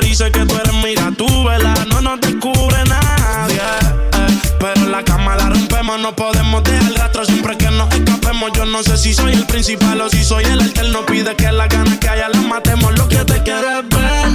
dice 0.00 0.30
que 0.30 0.46
tú 0.46 0.54
eres 0.56 0.72
mira 0.82 1.12
tú, 1.16 1.44
¿verdad? 1.44 1.86
No 1.86 2.00
nos 2.00 2.20
descubre 2.20 2.76
nadie. 2.84 3.56
eh. 3.56 4.38
Pero 4.58 4.80
en 4.80 4.92
la 4.92 5.04
cama 5.04 5.36
la 5.36 5.50
rompemos, 5.50 6.00
no 6.00 6.14
podemos 6.16 6.62
dejar 6.64 6.94
rastro 6.94 7.24
siempre 7.24 7.56
que 7.58 7.70
nos 7.70 7.92
escapemos. 7.92 8.50
Yo 8.54 8.64
no 8.64 8.82
sé 8.82 8.96
si 8.96 9.12
soy 9.12 9.32
el 9.32 9.44
principal 9.46 10.00
o 10.00 10.08
si 10.08 10.24
soy 10.24 10.44
el 10.44 10.60
alterno. 10.60 11.04
Pide 11.04 11.34
que 11.36 11.50
las 11.52 11.68
ganas 11.68 11.98
que 11.98 12.08
haya 12.08 12.28
las 12.28 12.42
matemos. 12.42 12.96
Lo 12.96 13.08
que 13.08 13.18
te 13.24 13.42
quieres 13.42 13.88
ver. 13.90 14.28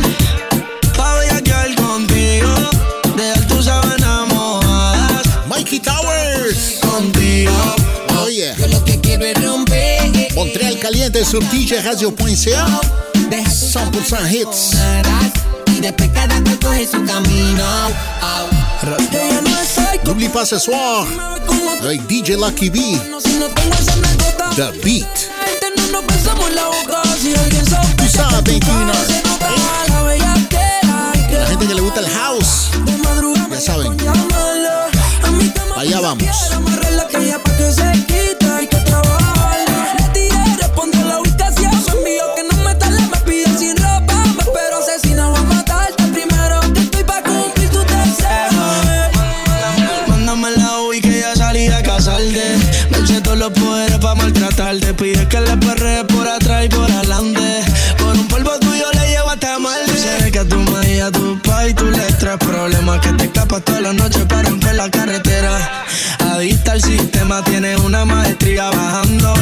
Pa' 0.96 1.16
bellaquear 1.16 1.76
contigo, 1.76 2.54
dejar 3.16 3.48
tus 3.48 3.66
sábanas 3.66 4.28
mojadas. 4.28 5.28
Mikey 5.48 5.80
Towers. 5.80 6.80
Contigo. 6.82 7.52
Oh 8.20 8.30
yeah. 8.30 8.56
Yo 8.58 8.68
lo 8.68 8.84
que 8.86 9.00
quiero 9.00 9.26
es 9.26 9.44
romper. 9.44 10.34
Montreal 10.36 10.78
Caliente 10.80 11.26
sur 11.26 11.44
DJRadio.ca. 13.30 13.46
100% 13.46 14.32
hits. 14.32 14.74
Y 15.68 15.82
después 15.82 16.10
cada 16.14 16.42
cual 16.44 16.60
coge 16.60 16.88
su 16.88 17.06
camino. 17.06 17.64
N'oublie 20.06 20.30
pas 20.30 20.46
ce 20.46 20.58
soir, 20.58 21.06
avec 21.82 22.02
DJ 22.08 22.38
Lucky 22.38 22.70
B, 22.70 22.80
The 24.56 24.72
Beat. 24.84 25.30
Tú 27.98 28.08
sabes, 28.08 28.42
que 28.44 28.52
21 28.52 28.94
se 28.94 29.22
nota 29.24 29.50
la 31.32 31.46
gente 31.48 31.68
que 31.68 31.74
le 31.74 31.82
gusta 31.82 32.00
el 32.00 32.10
house, 32.10 32.70
ya 33.52 33.60
saben, 33.60 33.98
allá 35.78 36.00
vamos. 36.00 36.26
Maltratarte. 54.90 54.94
Pide 54.94 55.28
que 55.28 55.40
le 55.42 55.58
perre 55.58 56.04
por 56.06 56.28
atrás 56.28 56.66
y 56.66 56.70
por 56.70 56.92
adelante. 56.92 57.64
Por 57.98 58.16
un 58.16 58.28
polvo 58.28 58.60
tuyo 58.60 58.86
le 58.94 59.10
llevo 59.10 59.30
hasta 59.30 59.60
mal. 59.60 59.80
Sé 59.88 60.32
que 60.32 60.40
a 60.40 60.46
tu 60.46 60.58
madre 60.60 60.96
y 60.96 61.00
a 61.00 61.12
tu 61.12 61.40
pa' 61.42 61.68
y 61.68 61.74
tú 61.74 61.86
le 61.86 62.12
traes 62.20 62.38
problemas. 62.38 63.00
Que 63.00 63.14
te 63.14 63.26
escapas 63.26 63.64
toda 63.64 63.82
la 63.82 63.94
noche 63.94 64.26
para 64.26 64.50
romper 64.50 64.76
la 64.76 64.90
carretera. 64.90 65.86
Adicta 66.20 66.74
al 66.74 66.82
sistema, 66.82 67.44
tienes 67.44 67.80
una 67.80 68.06
maestría 68.06 68.70
bajando 68.70 69.34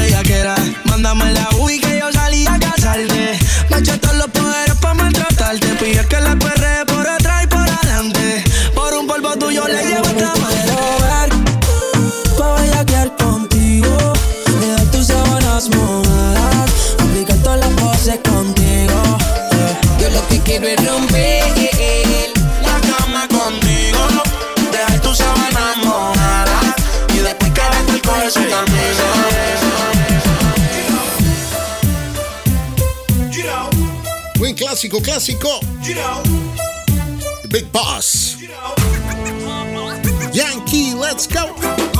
clásico, 35.01 35.59
clásico. 35.81 36.23
Big 37.49 37.71
Boss. 37.71 38.37
Yankee, 40.33 40.93
let's 40.93 41.27
go. 41.27 41.96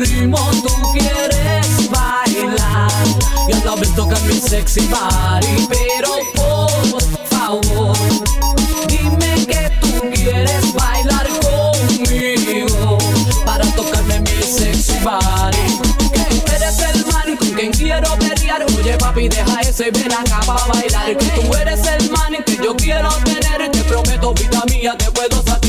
ritmo 0.00 0.38
tú 0.62 0.92
quieres 0.92 1.90
bailar. 1.90 2.90
Y 3.48 3.52
a 3.52 3.94
tocar 3.94 4.20
mi 4.22 4.34
sexy 4.34 4.80
body. 4.88 5.68
Pero 5.68 6.10
por 6.34 7.02
favor 7.28 7.96
Dime 8.88 9.46
que 9.46 9.70
tú 9.80 10.10
quieres 10.12 10.72
bailar 10.74 11.28
conmigo. 11.40 12.98
Para 13.44 13.64
tocarme 13.72 14.20
mi 14.20 14.42
sexy 14.42 14.94
body. 15.02 16.10
Que 16.12 16.54
eres 16.56 16.78
el 16.80 17.06
man 17.06 17.36
con 17.36 17.50
quien 17.50 17.72
quiero 17.72 18.16
pelear. 18.18 18.64
Oye 18.78 18.96
papi 18.98 19.28
deja 19.28 19.60
ese 19.60 19.88
y 19.88 19.90
ven 19.90 20.08
para 20.46 20.66
bailar. 20.66 21.16
Que 21.16 21.26
tú 21.26 21.54
eres 21.54 21.80
el 21.86 22.10
man 22.10 22.42
que 22.44 22.56
yo 22.56 22.74
quiero 22.76 23.08
tener. 23.24 23.70
Te 23.70 23.84
prometo 23.84 24.34
vida 24.34 24.62
mía 24.70 24.96
te 24.96 25.10
puedo 25.10 25.42
sacar. 25.42 25.63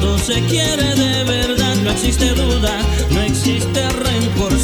Cuando 0.00 0.16
se 0.16 0.40
quiere 0.42 0.94
de 0.94 1.24
verdad, 1.24 1.74
no 1.82 1.90
existe 1.90 2.32
duda, 2.32 2.80
no 3.10 3.20
existe 3.20 3.88
rencor. 3.90 4.57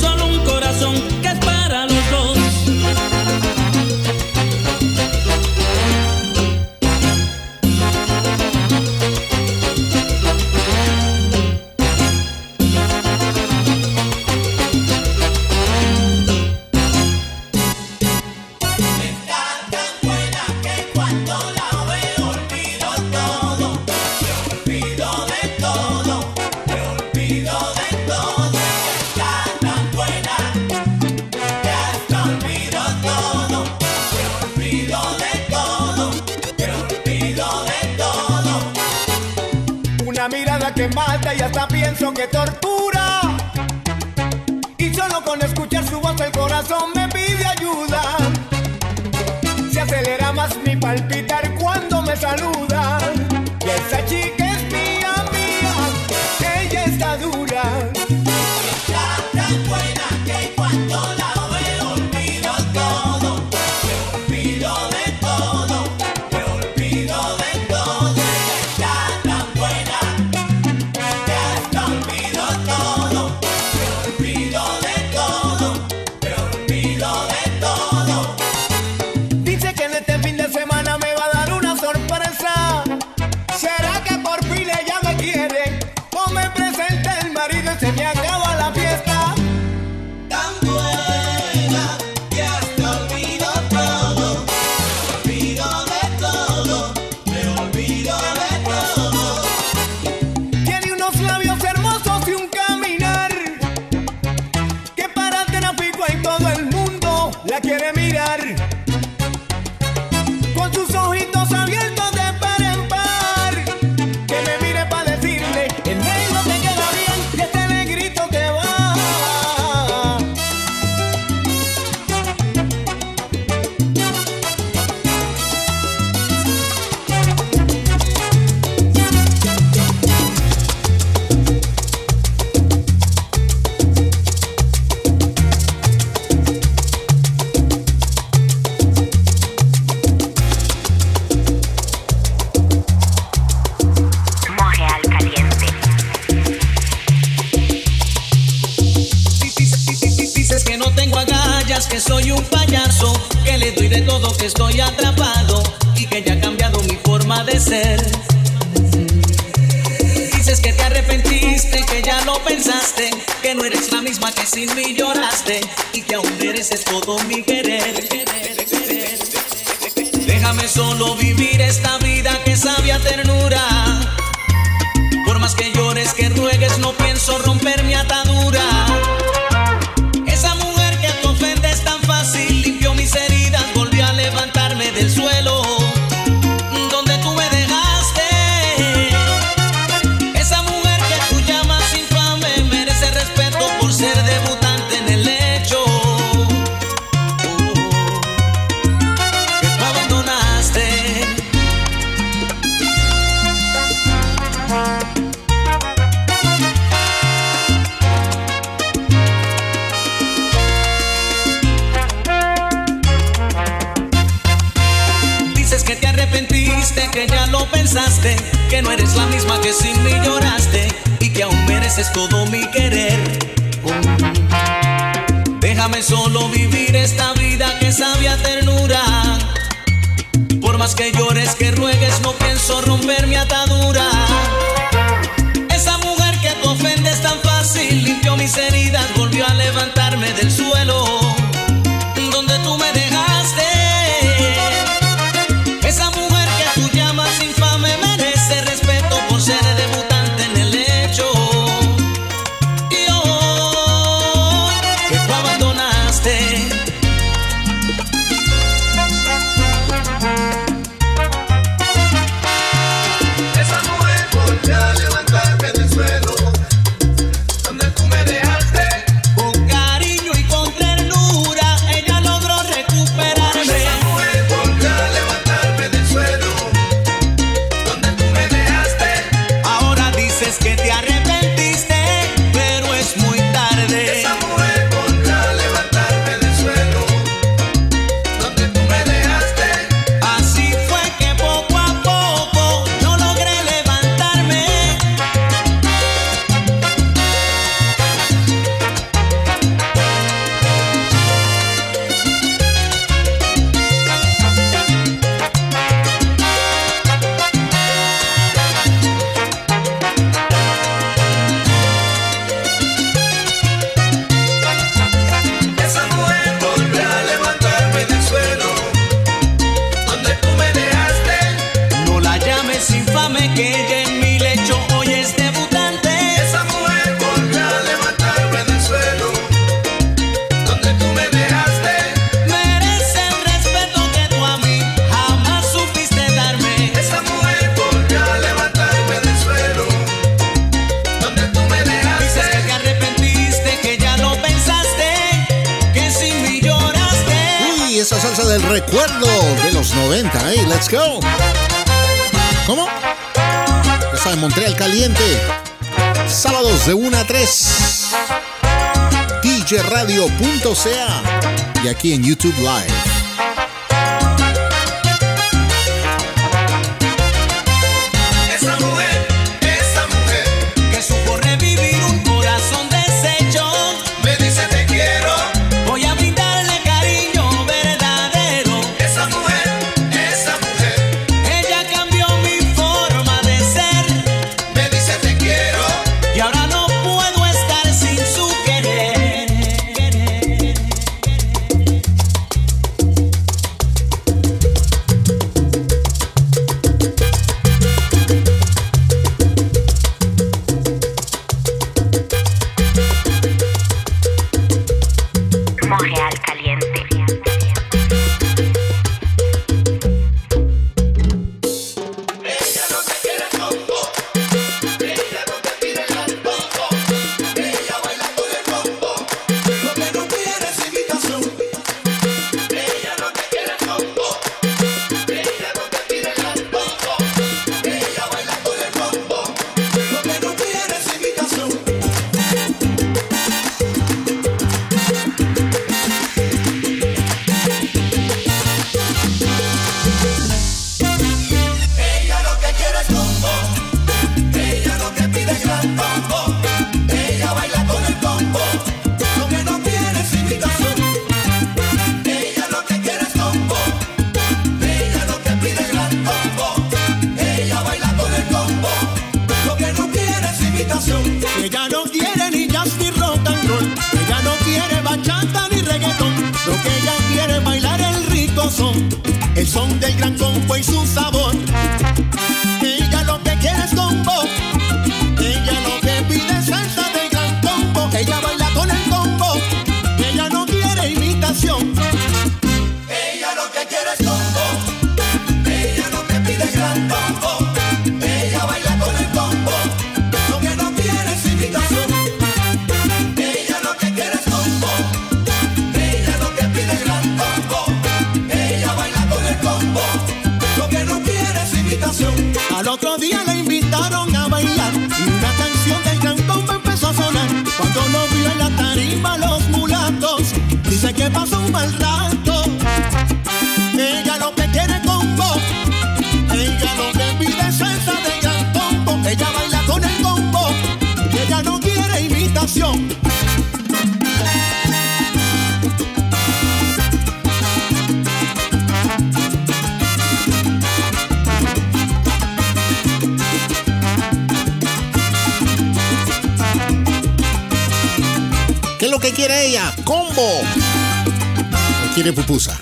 ¿Qué 539.05 539.09
es 539.09 539.13
lo 539.13 539.21
que 539.21 539.33
quiere 539.33 539.67
ella? 539.67 539.95
¡Combo! 540.03 540.63
¿O 540.63 542.15
quiere 542.15 542.33
pupusa? 542.33 542.81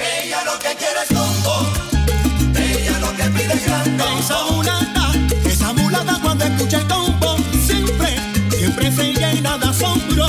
Ella 0.00 0.42
lo 0.44 0.58
que 0.58 0.74
quiere 0.74 1.00
es 1.08 1.16
combo. 1.16 1.70
Ella 2.56 2.98
lo 2.98 3.14
que 3.14 3.22
pide 3.22 3.54
es 3.54 3.64
grande. 3.64 4.04
Esa 4.18 4.42
mulata, 4.50 5.12
esa 5.44 5.72
mulata 5.74 6.18
cuando 6.20 6.44
escucha 6.44 6.78
el 6.78 6.88
combo, 6.88 7.36
siempre, 7.64 8.16
siempre 8.50 8.90
se 8.90 9.12
llena 9.12 9.58
de 9.58 9.66
asombro. 9.68 10.26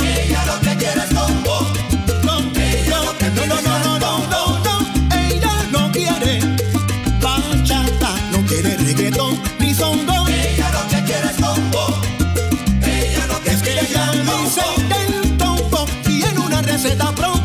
você 16.87 16.95
dá 16.95 17.11
pra 17.11 17.36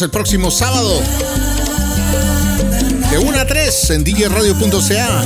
el 0.00 0.10
próximo 0.10 0.50
sábado. 0.50 1.02
De 3.10 3.18
1 3.18 3.38
a 3.38 3.46
3 3.46 3.90
en 3.90 4.04
djradio.ca. 4.04 5.24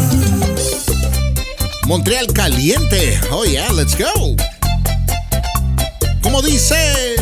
Montreal 1.87 2.27
caliente. 2.33 3.21
Oh 3.31 3.45
yeah, 3.45 3.71
let's 3.73 3.97
go. 3.97 4.35
Como 6.21 6.43
dice. 6.43 7.16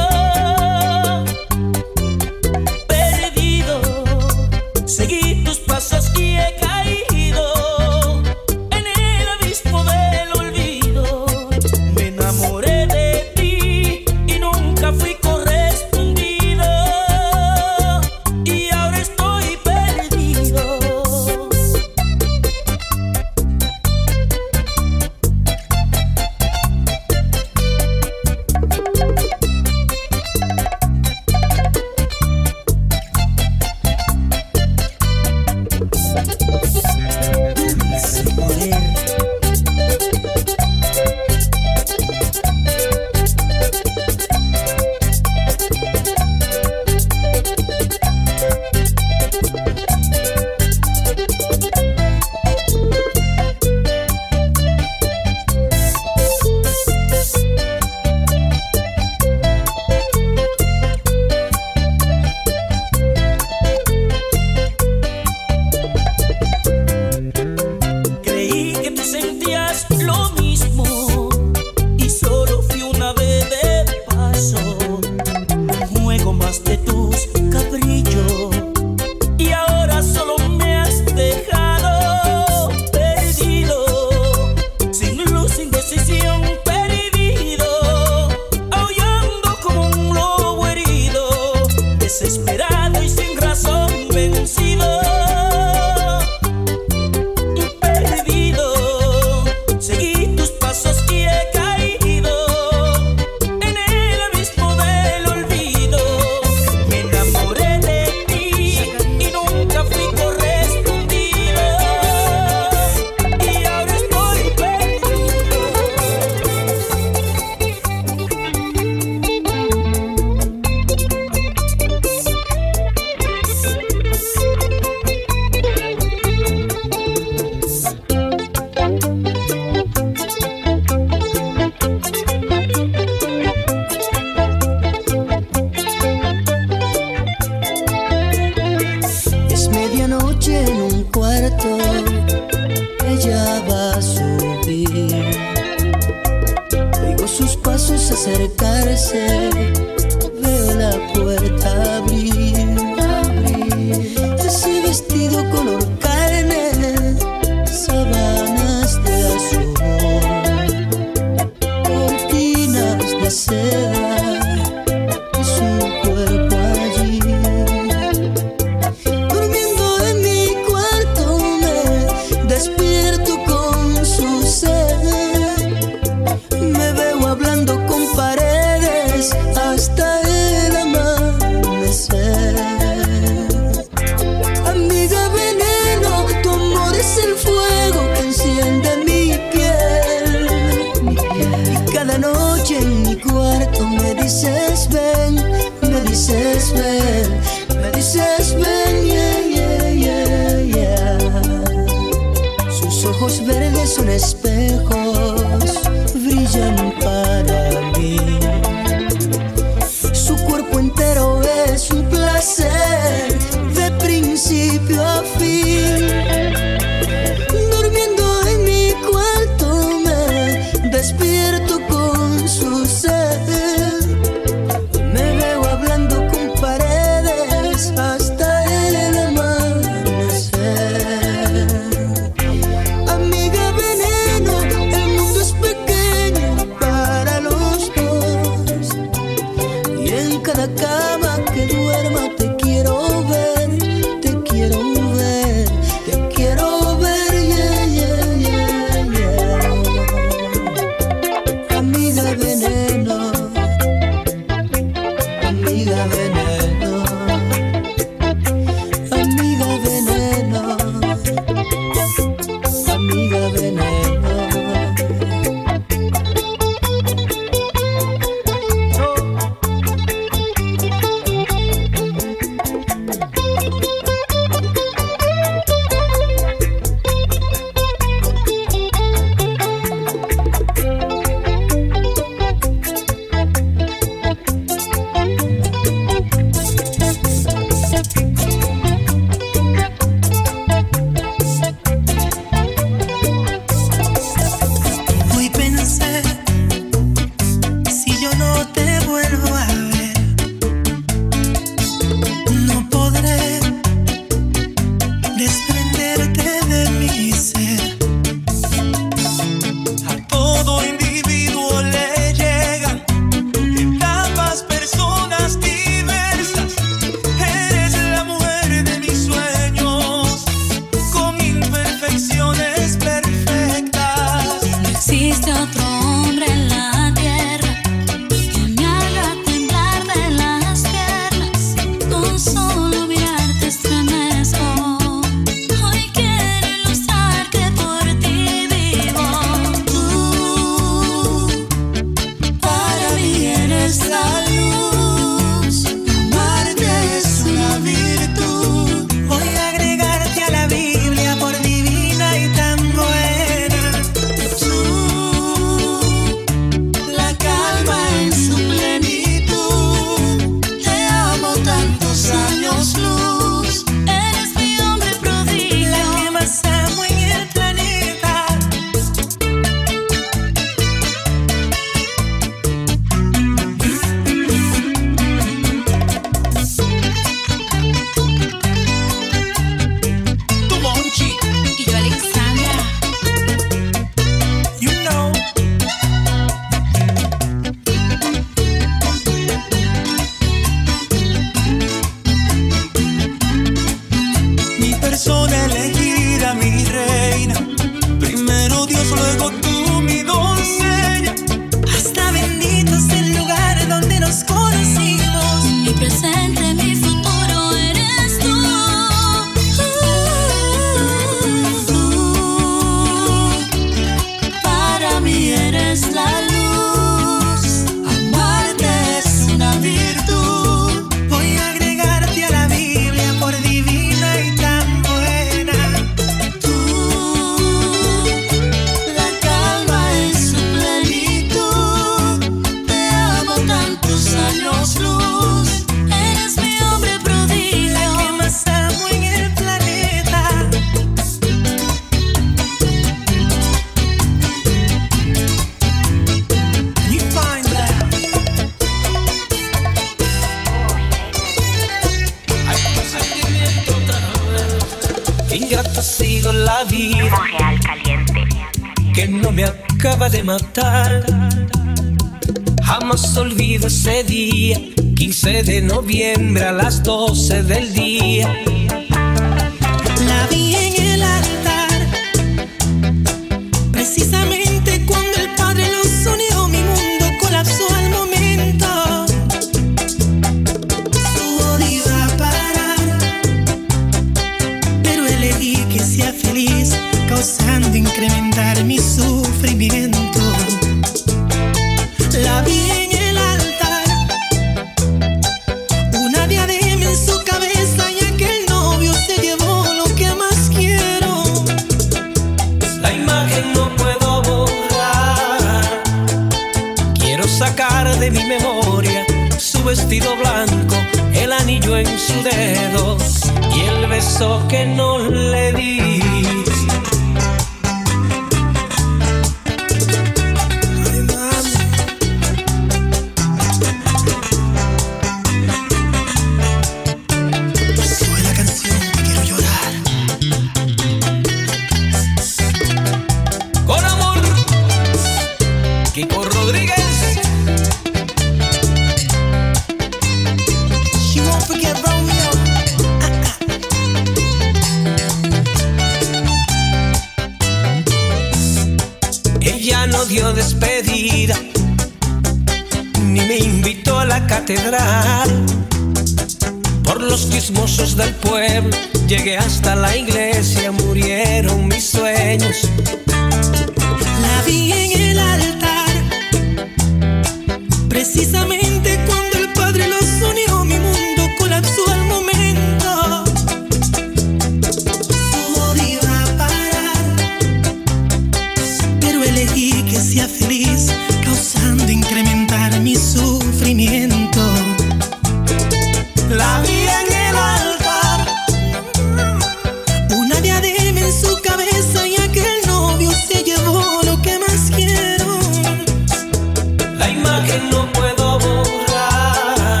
que 597.64 597.78
no 597.90 598.10
puedo 598.12 598.58
borrar. 598.58 600.00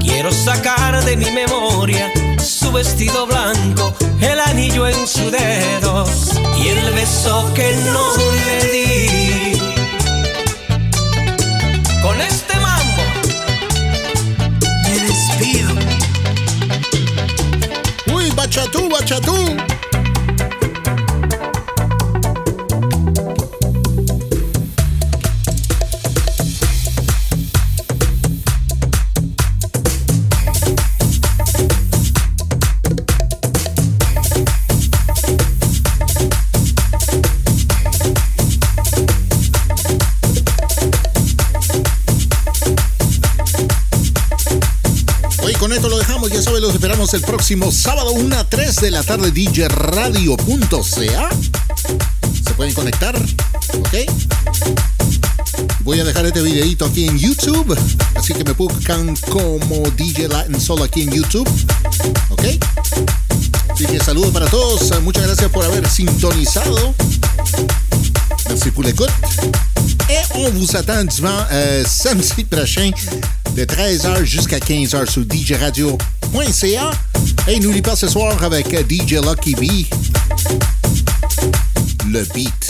Quiero 0.00 0.32
sacar 0.32 1.04
de 1.04 1.16
mi 1.16 1.30
memoria 1.30 2.10
su 2.42 2.72
vestido 2.72 3.26
blanco, 3.26 3.94
el 4.20 4.40
anillo 4.40 4.86
en 4.88 5.06
su 5.06 5.30
dedo 5.30 6.06
y 6.58 6.68
el 6.68 6.92
beso 6.94 7.52
que 7.54 7.76
no 7.92 8.16
le 8.16 8.72
di. 8.72 8.95
Próximo 47.46 47.70
sábado 47.70 48.10
1 48.10 48.36
a 48.36 48.42
3 48.42 48.74
de 48.74 48.90
la 48.90 49.04
tarde 49.04 49.30
djradio.ca. 49.30 51.28
Se 52.44 52.54
pueden 52.54 52.74
conectar, 52.74 53.14
¿ok? 53.14 53.94
Voy 55.84 56.00
a 56.00 56.04
dejar 56.04 56.26
este 56.26 56.42
videito 56.42 56.86
aquí 56.86 57.06
en 57.06 57.16
YouTube, 57.16 57.78
así 58.16 58.34
que 58.34 58.42
me 58.42 58.50
buscan 58.50 59.14
como 59.30 59.88
DJ 59.90 60.26
Latin 60.26 60.60
Soul 60.60 60.82
aquí 60.82 61.02
en 61.02 61.12
YouTube, 61.12 61.48
¿ok? 62.30 62.42
Así 63.70 63.86
que 63.86 64.00
saludos 64.00 64.32
para 64.32 64.46
todos, 64.46 65.00
muchas 65.02 65.22
gracias 65.28 65.48
por 65.48 65.64
haber 65.64 65.88
sintonisado. 65.88 66.96
Merci 68.48 68.72
pour 68.72 68.82
l'écoute. 68.82 69.12
Et 70.08 70.18
on 70.34 70.50
vous 70.50 70.74
attend 70.76 71.04
dimanche, 71.04 71.46
euh, 71.52 71.84
samedi 71.86 72.42
prochain 72.42 72.90
de 73.54 73.64
13h 73.64 74.24
jusqu'à 74.24 74.58
15h 74.58 75.08
sur 75.08 75.22
djradio.ca. 75.22 76.90
Et 77.48 77.60
n'oublie 77.60 77.82
pas 77.82 77.94
ce 77.94 78.08
soir 78.08 78.42
avec 78.42 78.70
DJ 78.90 79.20
Lucky 79.24 79.54
B, 79.54 79.86
le 82.10 82.24
beat. 82.34 82.65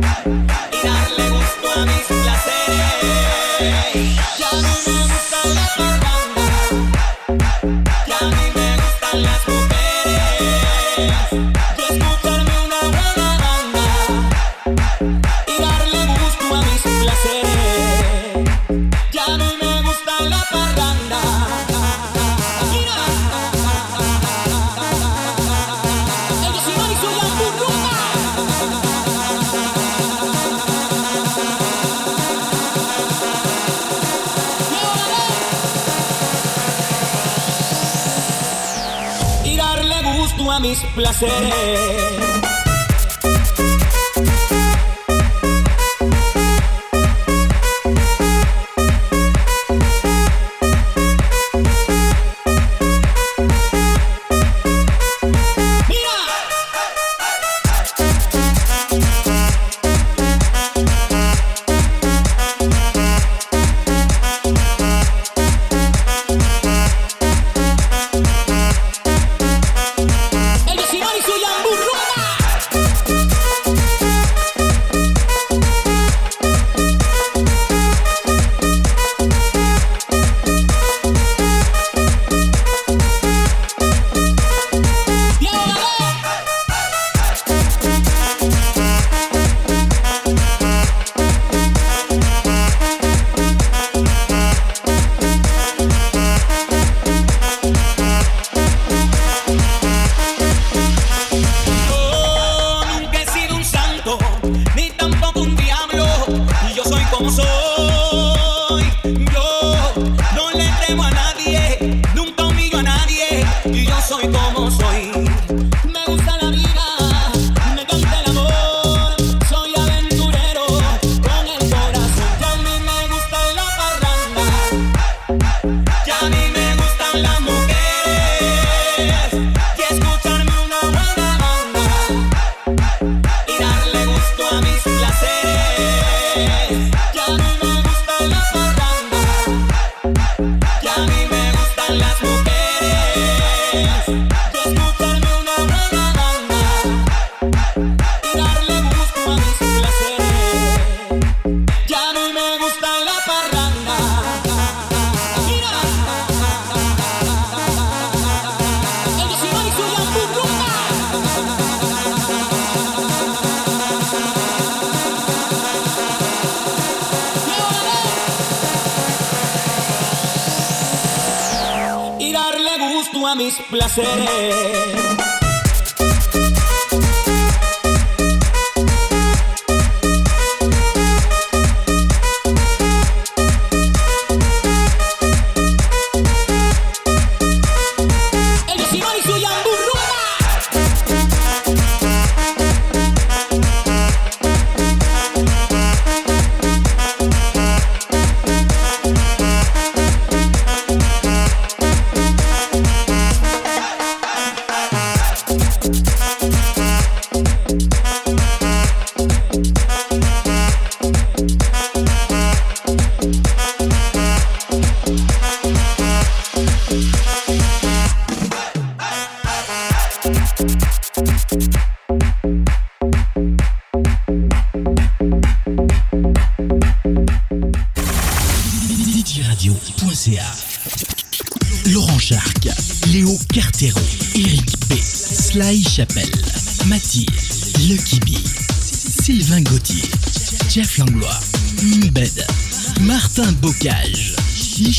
hey. 0.00 0.51
Yeah. 41.22 41.61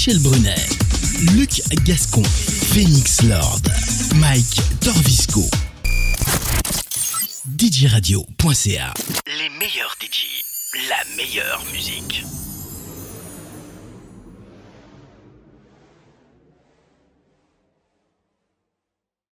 Michel 0.05 0.19
Brunet, 0.19 0.55
Luc 1.37 1.61
Gascon, 1.85 2.23
Phoenix 2.25 3.21
Lord, 3.21 3.61
Mike 4.15 4.59
Torvisco. 4.81 5.49
DJRadio.ca 7.45 8.93
Les 9.27 9.49
meilleurs 9.57 9.95
DJ, 10.01 10.43
la 10.89 11.15
meilleure 11.15 11.63
musique. 11.71 12.25